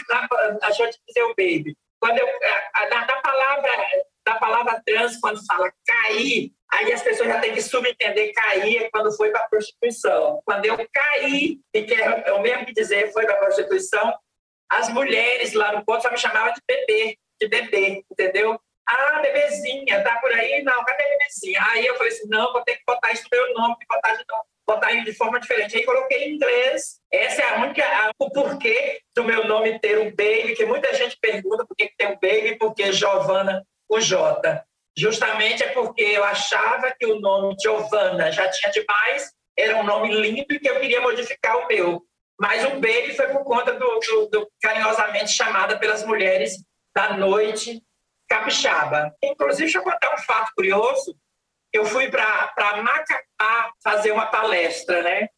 [0.61, 1.77] deixa eu te dizer o baby.
[1.99, 2.27] Quando eu,
[2.89, 3.71] na, na palavra
[4.25, 8.89] da palavra trans, quando fala cair, Aí as pessoas já têm que subentender cair é
[8.89, 10.41] quando foi para a prostituição.
[10.45, 14.13] Quando eu caí, e que é o mesmo que dizer foi para a prostituição,
[14.70, 18.59] as mulheres lá no ponto só me chamavam de bebê, de bebê, entendeu?
[18.88, 20.61] Ah, bebezinha, tá por aí?
[20.63, 21.59] Não, cadê a bebezinha?
[21.72, 24.24] Aí eu falei assim, não, vou ter que botar isso no meu nome, botar de
[24.68, 25.78] botar de forma diferente.
[25.78, 26.99] Aí coloquei em inglês.
[27.11, 30.93] Essa é a única, a, o porquê do meu nome ter um baby, que muita
[30.93, 34.66] gente pergunta por que tem um baby, porque Giovana, o J
[34.97, 40.13] justamente é porque eu achava que o nome Giovanna já tinha demais, era um nome
[40.13, 42.01] lindo e que eu queria modificar o meu.
[42.39, 46.57] Mas o Baby foi por conta do, do, do carinhosamente chamada pelas mulheres
[46.93, 47.81] da noite
[48.27, 49.13] capixaba.
[49.23, 51.15] Inclusive, deixa eu contar um fato curioso.
[51.71, 55.29] Eu fui para Macapá fazer uma palestra, né?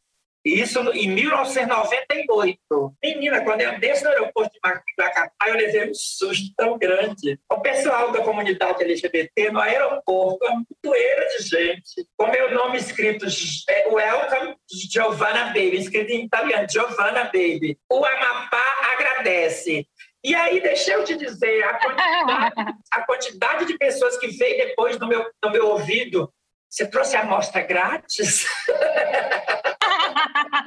[0.48, 2.58] Isso em 1998.
[3.04, 4.60] Menina, quando eu desço no aeroporto de
[4.98, 7.38] Macapá, eu levei um susto tão grande.
[7.52, 13.26] O pessoal da comunidade LGBT no aeroporto, uma mutueira de gente, com meu nome escrito
[13.70, 14.56] é, Welcome
[14.90, 17.78] Giovanna Baby, escrito em italiano, Giovanna Baby.
[17.92, 19.86] O Amapá agradece.
[20.24, 22.54] E aí, deixa eu te dizer, a quantidade,
[22.94, 26.32] a quantidade de pessoas que veio depois no meu, no meu ouvido,
[26.70, 28.46] você trouxe a amostra grátis?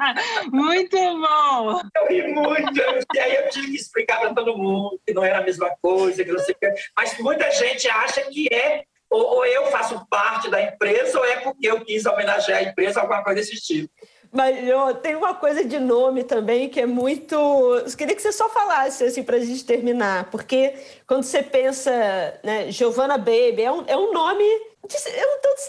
[0.52, 1.80] muito bom!
[1.96, 2.80] Eu ri muito.
[3.14, 6.24] E aí eu tive que explicar para todo mundo que não era a mesma coisa,
[6.24, 6.74] que não sei o que.
[6.96, 11.68] Mas muita gente acha que é ou, eu faço parte da empresa ou é porque
[11.68, 13.92] eu quis homenagear a empresa, alguma coisa desse tipo.
[14.32, 17.34] Mas eu, tem uma coisa de nome também que é muito.
[17.34, 20.74] Eu queria que você só falasse assim para a gente terminar, porque
[21.06, 21.90] quando você pensa,
[22.44, 24.44] né, Giovanna Baby, é um, é um nome
[24.88, 25.60] de, é um tanto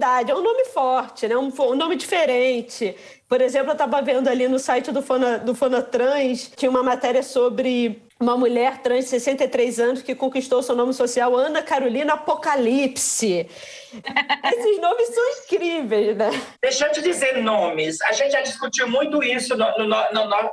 [0.00, 1.36] verdade, é um nome forte, né?
[1.36, 2.96] um, um nome diferente.
[3.28, 7.22] Por exemplo, eu estava vendo ali no site do, Fona, do Fonatrans, tinha uma matéria
[7.22, 13.48] sobre uma mulher trans de 63 anos que conquistou seu nome social, Ana Carolina Apocalipse.
[14.44, 16.30] Esses nomes são incríveis, né?
[16.62, 17.98] Deixa eu te dizer nomes.
[18.02, 20.50] A gente já discutiu muito isso no, no, no, no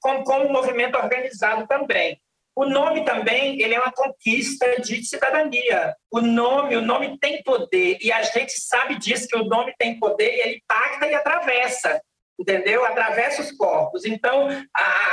[0.00, 2.20] como movimento organizado também.
[2.54, 5.94] O nome também ele é uma conquista de cidadania.
[6.10, 9.98] O nome, o nome tem poder e a gente sabe disso que o nome tem
[9.98, 10.34] poder.
[10.34, 12.00] E ele impacta e atravessa,
[12.42, 12.84] entendeu?
[12.84, 14.04] Atravessa os corpos.
[14.04, 14.48] Então,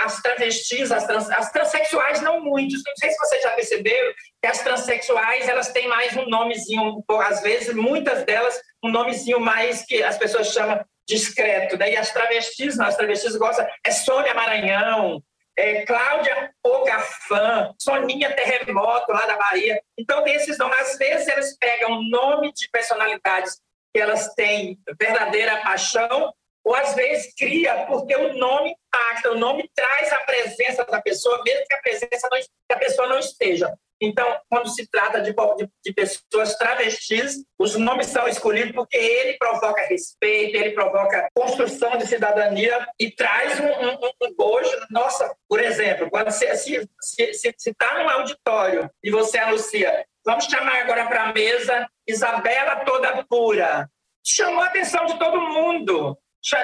[0.04, 2.82] as travestis, as, trans, as transexuais não muitos.
[2.86, 7.42] Não sei se vocês já perceberam que as transexuais elas têm mais um nomezinho, às
[7.42, 11.78] vezes muitas delas um nomezinho mais que as pessoas chamam discreto.
[11.78, 15.22] Daí as travestis, não, as travestis gostam é Sônia Maranhão,
[15.58, 19.80] é, Cláudia Ogafã, Soninha Terremoto, lá da Bahia.
[19.98, 23.60] Então, esses nomes, às vezes, eles pegam nome de personalidades
[23.94, 26.32] que elas têm verdadeira paixão,
[26.70, 31.42] ou às vezes cria porque o nome impacta, o nome traz a presença da pessoa,
[31.44, 33.74] mesmo que a presença não, que a pessoa não esteja.
[34.00, 39.36] Então, quando se trata de, de, de, pessoas travestis, os nomes são escolhidos porque ele
[39.40, 44.86] provoca respeito, ele provoca construção de cidadania e traz um, um, um gosto.
[44.92, 51.08] Nossa, por exemplo, quando você está tá num auditório e você anuncia, vamos chamar agora
[51.08, 53.90] para a mesa Isabela Toda Pura.
[54.24, 56.16] Chamou a atenção de todo mundo.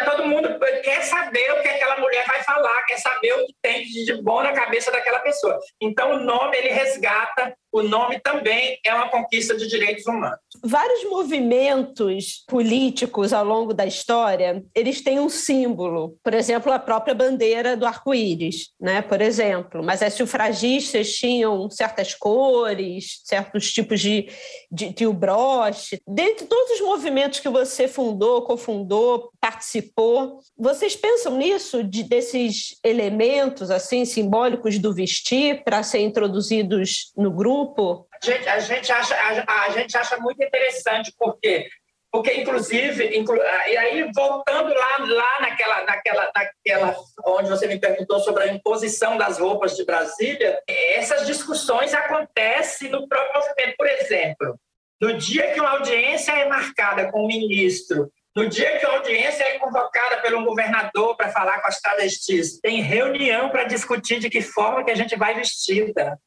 [0.06, 3.84] Todo mundo quer saber o que aquela mulher vai falar, quer saber o que tem
[3.84, 5.60] de bom na cabeça daquela pessoa.
[5.82, 10.40] Então, o nome, ele resgata, o nome também é uma conquista de direitos humanos.
[10.64, 16.18] Vários movimentos políticos ao longo da história, eles têm um símbolo.
[16.24, 19.02] Por exemplo, a própria bandeira do arco-íris, né?
[19.02, 19.84] por exemplo.
[19.84, 24.30] Mas as sufragistas tinham certas cores, certos tipos de,
[24.72, 26.00] de, de broche.
[26.08, 33.70] Dentre todos os movimentos que você fundou, cofundou, participou, vocês pensam nisso, de, desses elementos
[33.70, 37.65] assim simbólicos do vestir para serem introduzidos no grupo?
[38.14, 41.68] A gente, a gente, acha, a, a gente acha muito interessante, porque
[42.12, 43.36] porque inclusive inclu...
[43.36, 46.96] e aí voltando lá lá naquela naquela naquela
[47.26, 53.06] onde você me perguntou sobre a imposição das roupas de Brasília essas discussões acontecem no
[53.10, 53.76] próprio movimento.
[53.76, 54.58] Por exemplo
[55.02, 59.44] no dia que uma audiência é marcada com o ministro no dia que a audiência
[59.46, 64.42] é convocada pelo governador para falar com as travestis, tem reunião para discutir de que
[64.42, 66.20] forma que a gente vai vestida.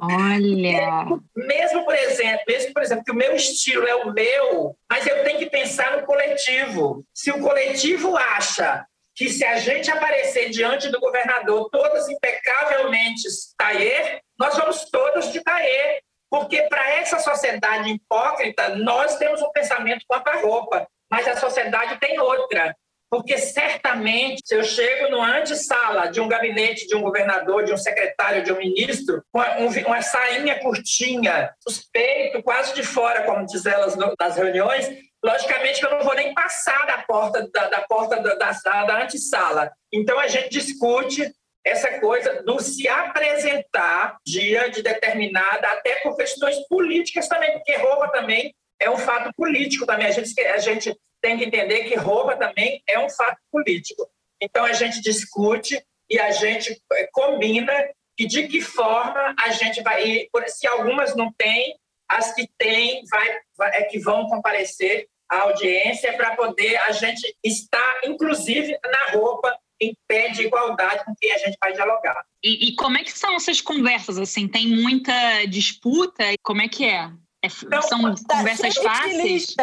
[0.00, 1.04] Olha!
[1.36, 5.22] Mesmo, por exemplo, mesmo, por exemplo, que o meu estilo é o meu, mas eu
[5.24, 7.04] tenho que pensar no coletivo.
[7.14, 8.84] Se o coletivo acha
[9.14, 13.28] que se a gente aparecer diante do governador todas impecavelmente
[13.58, 16.00] taie, nós vamos todos de taie.
[16.30, 21.98] Porque para essa sociedade hipócrita, nós temos um pensamento quanto à roupa, mas a sociedade
[21.98, 22.74] tem outra.
[23.10, 27.76] Porque certamente, se eu chego no antessala de um gabinete de um governador, de um
[27.76, 29.56] secretário, de um ministro, com uma,
[29.86, 34.88] uma sainha curtinha, os peitos quase de fora, como diz elas nas reuniões,
[35.24, 39.02] logicamente que eu não vou nem passar da porta da, da porta da, da, da
[39.02, 39.72] antessala.
[39.92, 41.32] Então a gente discute
[41.66, 48.08] essa coisa do se apresentar dia de determinada, até por questões políticas também, porque roupa
[48.08, 50.06] também é um fato político também.
[50.06, 54.08] A gente, a gente tem que entender que roupa também é um fato político.
[54.40, 57.72] Então a gente discute e a gente eh, combina
[58.18, 61.76] e de que forma a gente vai se algumas não têm,
[62.08, 67.34] as que têm vai, vai é que vão comparecer à audiência para poder a gente
[67.44, 72.22] estar inclusive na roupa em pé de igualdade com quem a gente vai dialogar.
[72.44, 74.18] E, e, como é que são essas conversas?
[74.18, 76.24] Assim, tem muita disputa?
[76.42, 77.10] Como é que é?
[77.42, 79.54] É então, são tá conversas fáceis?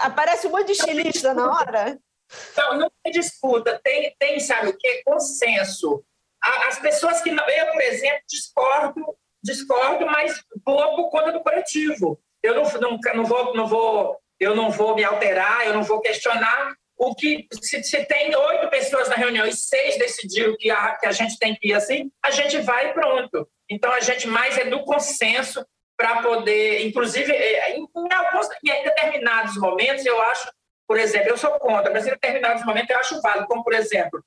[0.00, 1.98] Aparece um monte de estilista na hora?
[2.56, 3.80] Não, não tem disputa.
[3.84, 5.02] Tem, tem sabe o que?
[5.04, 6.02] Consenso.
[6.68, 7.46] As pessoas que não...
[7.48, 12.18] Eu, por exemplo, discordo, discordo, mas vou por conta do coletivo.
[12.42, 16.00] Eu não, não, não, vou, não, vou, eu não vou me alterar, eu não vou
[16.00, 20.96] questionar, o que se, se, tem oito pessoas na reunião e seis decidiram que a,
[20.96, 23.48] que a gente tem que ir assim, a gente vai e pronto.
[23.70, 25.64] Então a gente mais é do consenso
[25.96, 30.50] para poder, inclusive, é, em, alguns, em determinados momentos, eu acho,
[30.86, 34.22] por exemplo, eu sou contra, mas em determinados momentos eu acho válido, como por exemplo,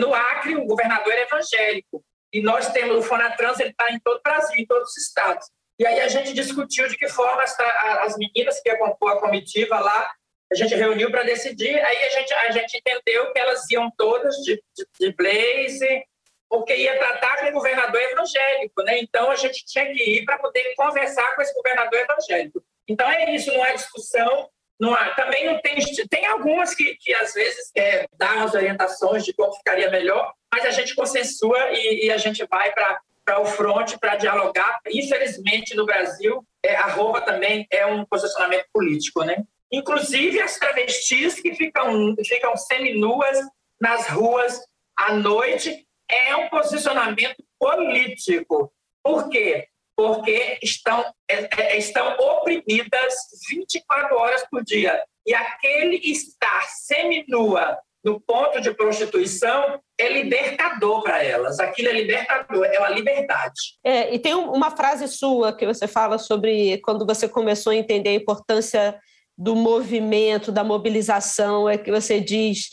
[0.00, 2.02] no Acre o governador é evangélico
[2.32, 5.46] e nós temos o Fonatrans, ele está em todo o Brasil, em todos os estados.
[5.78, 9.78] E aí a gente discutiu de que forma as, as meninas que compor a comitiva
[9.80, 10.10] lá
[10.52, 14.36] a gente reuniu para decidir, aí a gente, a gente entendeu que elas iam todas
[14.36, 16.04] de, de, de blaze,
[16.52, 18.98] porque ia tratar com o governador evangélico, né?
[18.98, 22.62] Então a gente tinha que ir para poder conversar com esse governador evangélico.
[22.86, 25.78] Então é isso, não há discussão, não há, também não tem.
[26.10, 30.66] Tem algumas que, que às vezes é, dão as orientações de como ficaria melhor, mas
[30.66, 34.78] a gente consensua e, e a gente vai para o front para dialogar.
[34.88, 39.42] Infelizmente, no Brasil, é, a roupa também é um posicionamento político, né?
[39.72, 43.38] Inclusive as travestis que ficam, ficam seminuas
[43.80, 44.60] nas ruas
[44.94, 48.72] à noite é um posicionamento político.
[49.02, 49.66] Por quê?
[49.96, 53.14] Porque estão, é, é, estão oprimidas
[53.50, 55.02] 24 horas por dia.
[55.26, 61.60] E aquele estar seminua no ponto de prostituição é libertador para elas.
[61.60, 63.78] Aquilo é libertador, é uma liberdade.
[63.84, 68.10] É, e tem uma frase sua que você fala sobre quando você começou a entender
[68.10, 68.98] a importância
[69.38, 72.70] do movimento, da mobilização, é que você diz: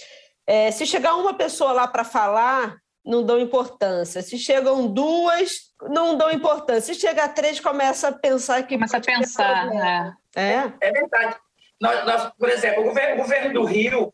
[0.47, 2.75] é, se chegar uma pessoa lá para falar,
[3.09, 4.21] não dão importância.
[4.21, 6.93] Se chegam duas, não dão importância.
[6.93, 8.75] Se chega a três, começa a pensar que.
[8.75, 9.67] Começa a pensar.
[9.67, 10.13] Né?
[10.35, 10.87] É.
[10.87, 11.35] é verdade.
[11.81, 14.13] Nós, nós, por exemplo, o governo, o governo do Rio,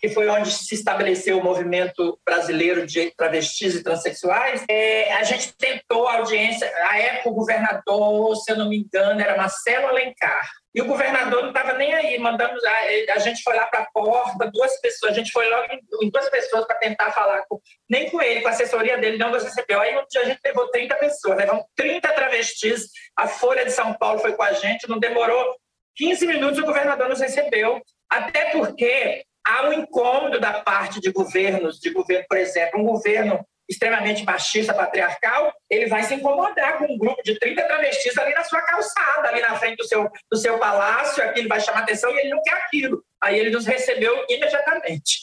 [0.00, 5.52] que foi onde se estabeleceu o movimento brasileiro de travestis e transexuais, é, a gente
[5.56, 6.70] tentou a audiência.
[6.88, 10.48] A época, o governador, se eu não me engano, era Marcelo Alencar.
[10.74, 13.90] E o governador não estava nem aí, mandamos a, a gente foi lá para a
[13.92, 17.60] porta, duas pessoas, a gente foi logo em, em duas pessoas para tentar falar com,
[17.88, 19.80] nem com ele, com a assessoria dele, não nos recebeu.
[19.80, 23.94] Aí um dia a gente levou 30 pessoas, levamos 30 travestis, a Folha de São
[23.94, 25.56] Paulo foi com a gente, não demorou
[25.96, 31.80] 15 minutos o governador nos recebeu, até porque há um incômodo da parte de governos,
[31.80, 36.98] de governo, por exemplo, um governo extremamente machista, patriarcal, ele vai se incomodar com um
[36.98, 40.58] grupo de 30 travestis ali na sua calçada, ali na frente do seu, do seu
[40.58, 43.04] palácio, aquilo vai chamar atenção e ele não quer aquilo.
[43.22, 45.20] Aí ele nos recebeu imediatamente.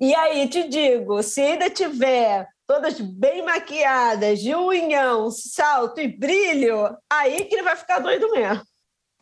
[0.00, 6.96] E aí, te digo, se ainda tiver todas bem maquiadas, de unhão, salto e brilho,
[7.10, 8.62] aí que ele vai ficar doido mesmo.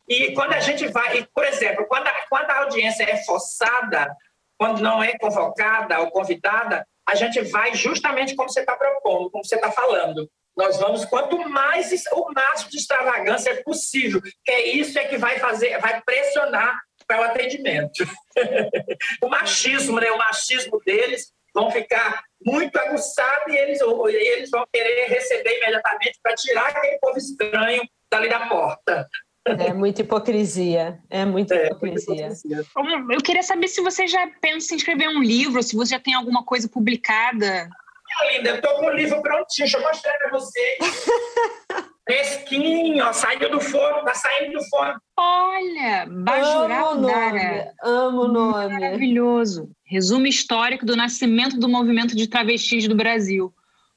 [0.09, 4.15] E quando a gente vai, por exemplo, quando a, quando a audiência é forçada,
[4.59, 9.43] quando não é convocada ou convidada, a gente vai justamente como você está propondo, como
[9.43, 10.29] você está falando.
[10.55, 15.39] Nós vamos quanto mais o máximo de extravagância possível, que é isso é que vai
[15.39, 18.05] fazer, vai pressionar para o atendimento.
[19.23, 25.07] o machismo, né, o machismo deles vão ficar muito aguçado e eles, eles vão querer
[25.07, 27.83] receber imediatamente para tirar aquele povo estranho
[28.13, 29.09] dali da porta.
[29.53, 30.99] É muita hipocrisia.
[31.09, 32.15] É muita é, hipocrisia.
[32.15, 32.65] hipocrisia.
[33.11, 36.15] Eu queria saber se você já pensa em escrever um livro, se você já tem
[36.15, 37.69] alguma coisa publicada.
[38.09, 40.79] Minha linda, eu estou com o livro prontinho, deixa eu mostrar para você.
[42.09, 44.99] Fresquinho, ó, saiu do forno, tá saindo do forno.
[45.15, 47.75] Olha, Bajurandara.
[47.83, 48.81] Amo o nome.
[48.81, 49.71] Maravilhoso.
[49.85, 53.53] Resumo histórico do nascimento do movimento de travestis do Brasil.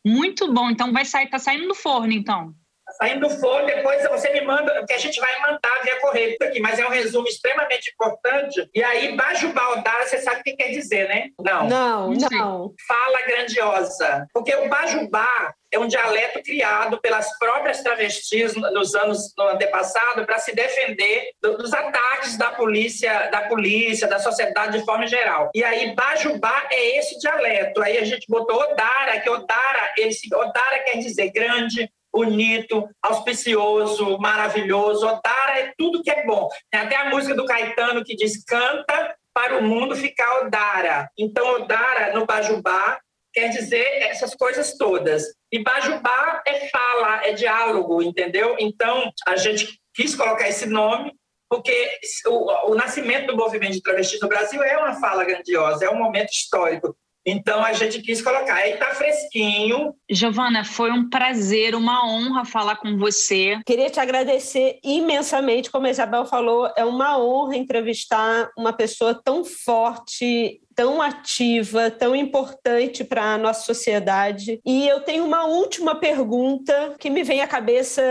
[0.05, 0.69] Muito bom.
[0.69, 2.53] Então vai sair, tá saindo do forno, então
[3.01, 6.59] saindo do forno, depois você me manda, que a gente vai mandar via correio aqui,
[6.59, 8.69] mas é um resumo extremamente importante.
[8.73, 11.29] E aí, Bajubá Odara, você sabe o que quer dizer, né?
[11.39, 11.67] Não.
[11.67, 12.73] Não, não.
[12.87, 14.27] Fala grandiosa.
[14.31, 20.37] Porque o Bajubá é um dialeto criado pelas próprias travestis nos anos no antepassado para
[20.37, 25.49] se defender dos ataques da polícia, da polícia, da sociedade de forma geral.
[25.55, 27.81] E aí Bajubá é esse dialeto.
[27.81, 35.05] Aí a gente botou Odara, que Odara, esse Odara quer dizer grande, bonito, auspicioso, maravilhoso.
[35.05, 36.47] Odara é tudo que é bom.
[36.69, 41.09] Tem até a música do Caetano que diz: canta para o mundo ficar Odara.
[41.17, 42.99] Então, Odara, no Bajubá,
[43.33, 45.23] quer dizer essas coisas todas.
[45.51, 48.55] E Bajubá é fala, é diálogo, entendeu?
[48.59, 51.13] Então, a gente quis colocar esse nome
[51.49, 55.89] porque o, o nascimento do movimento de travestis no Brasil é uma fala grandiosa, é
[55.89, 56.95] um momento histórico.
[57.25, 58.55] Então a gente quis colocar.
[58.55, 59.93] Aí tá fresquinho.
[60.09, 63.59] Giovana, foi um prazer, uma honra falar com você.
[63.65, 69.43] Queria te agradecer imensamente, como a Isabel falou, é uma honra entrevistar uma pessoa tão
[69.43, 74.59] forte tão ativa, tão importante para a nossa sociedade.
[74.65, 78.01] E eu tenho uma última pergunta que me vem à cabeça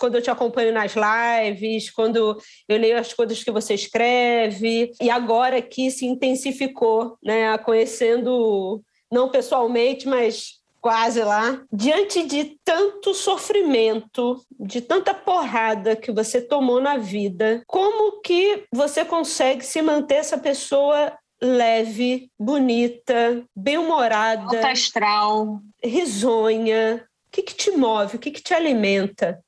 [0.00, 5.08] quando eu te acompanho nas lives, quando eu leio as coisas que você escreve, e
[5.08, 11.62] agora que se intensificou, né, conhecendo não pessoalmente, mas quase lá.
[11.72, 19.04] Diante de tanto sofrimento, de tanta porrada que você tomou na vida, como que você
[19.04, 24.42] consegue se manter essa pessoa leve, bonita, bem-humorada.
[24.42, 25.60] Alta astral.
[25.82, 27.04] Risonha.
[27.26, 28.16] O que, que te move?
[28.16, 29.42] O que, que te alimenta?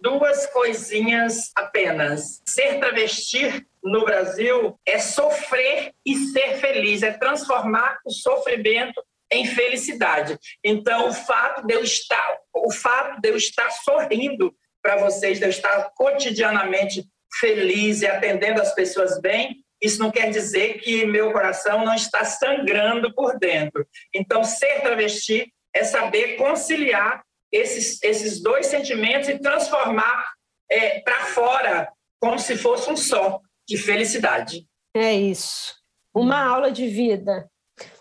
[0.00, 2.40] Duas coisinhas apenas.
[2.46, 10.38] Ser travesti no Brasil é sofrer e ser feliz, é transformar o sofrimento em felicidade.
[10.64, 15.44] Então, o fato de eu estar, o fato de eu estar sorrindo para vocês de
[15.44, 17.04] eu estar cotidianamente
[17.40, 22.24] feliz e atendendo as pessoas bem, isso não quer dizer que meu coração não está
[22.24, 23.86] sangrando por dentro.
[24.14, 27.22] Então, ser travesti é saber conciliar
[27.52, 30.32] esses, esses dois sentimentos e transformar
[30.70, 31.88] é, para fora
[32.20, 34.66] como se fosse um só de felicidade.
[34.94, 35.74] É isso.
[36.14, 37.48] Uma aula de vida.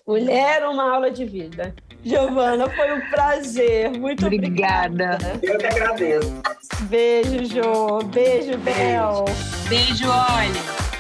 [0.08, 1.76] Mulher, uma aula de vida.
[2.04, 3.92] Giovana, foi um prazer.
[3.92, 5.16] Muito obrigada.
[5.16, 5.40] obrigada.
[5.42, 6.42] Eu que agradeço.
[6.84, 8.04] Beijo, Jo.
[8.06, 9.26] Beijo, Bel.
[9.68, 10.95] Beijo, Olha.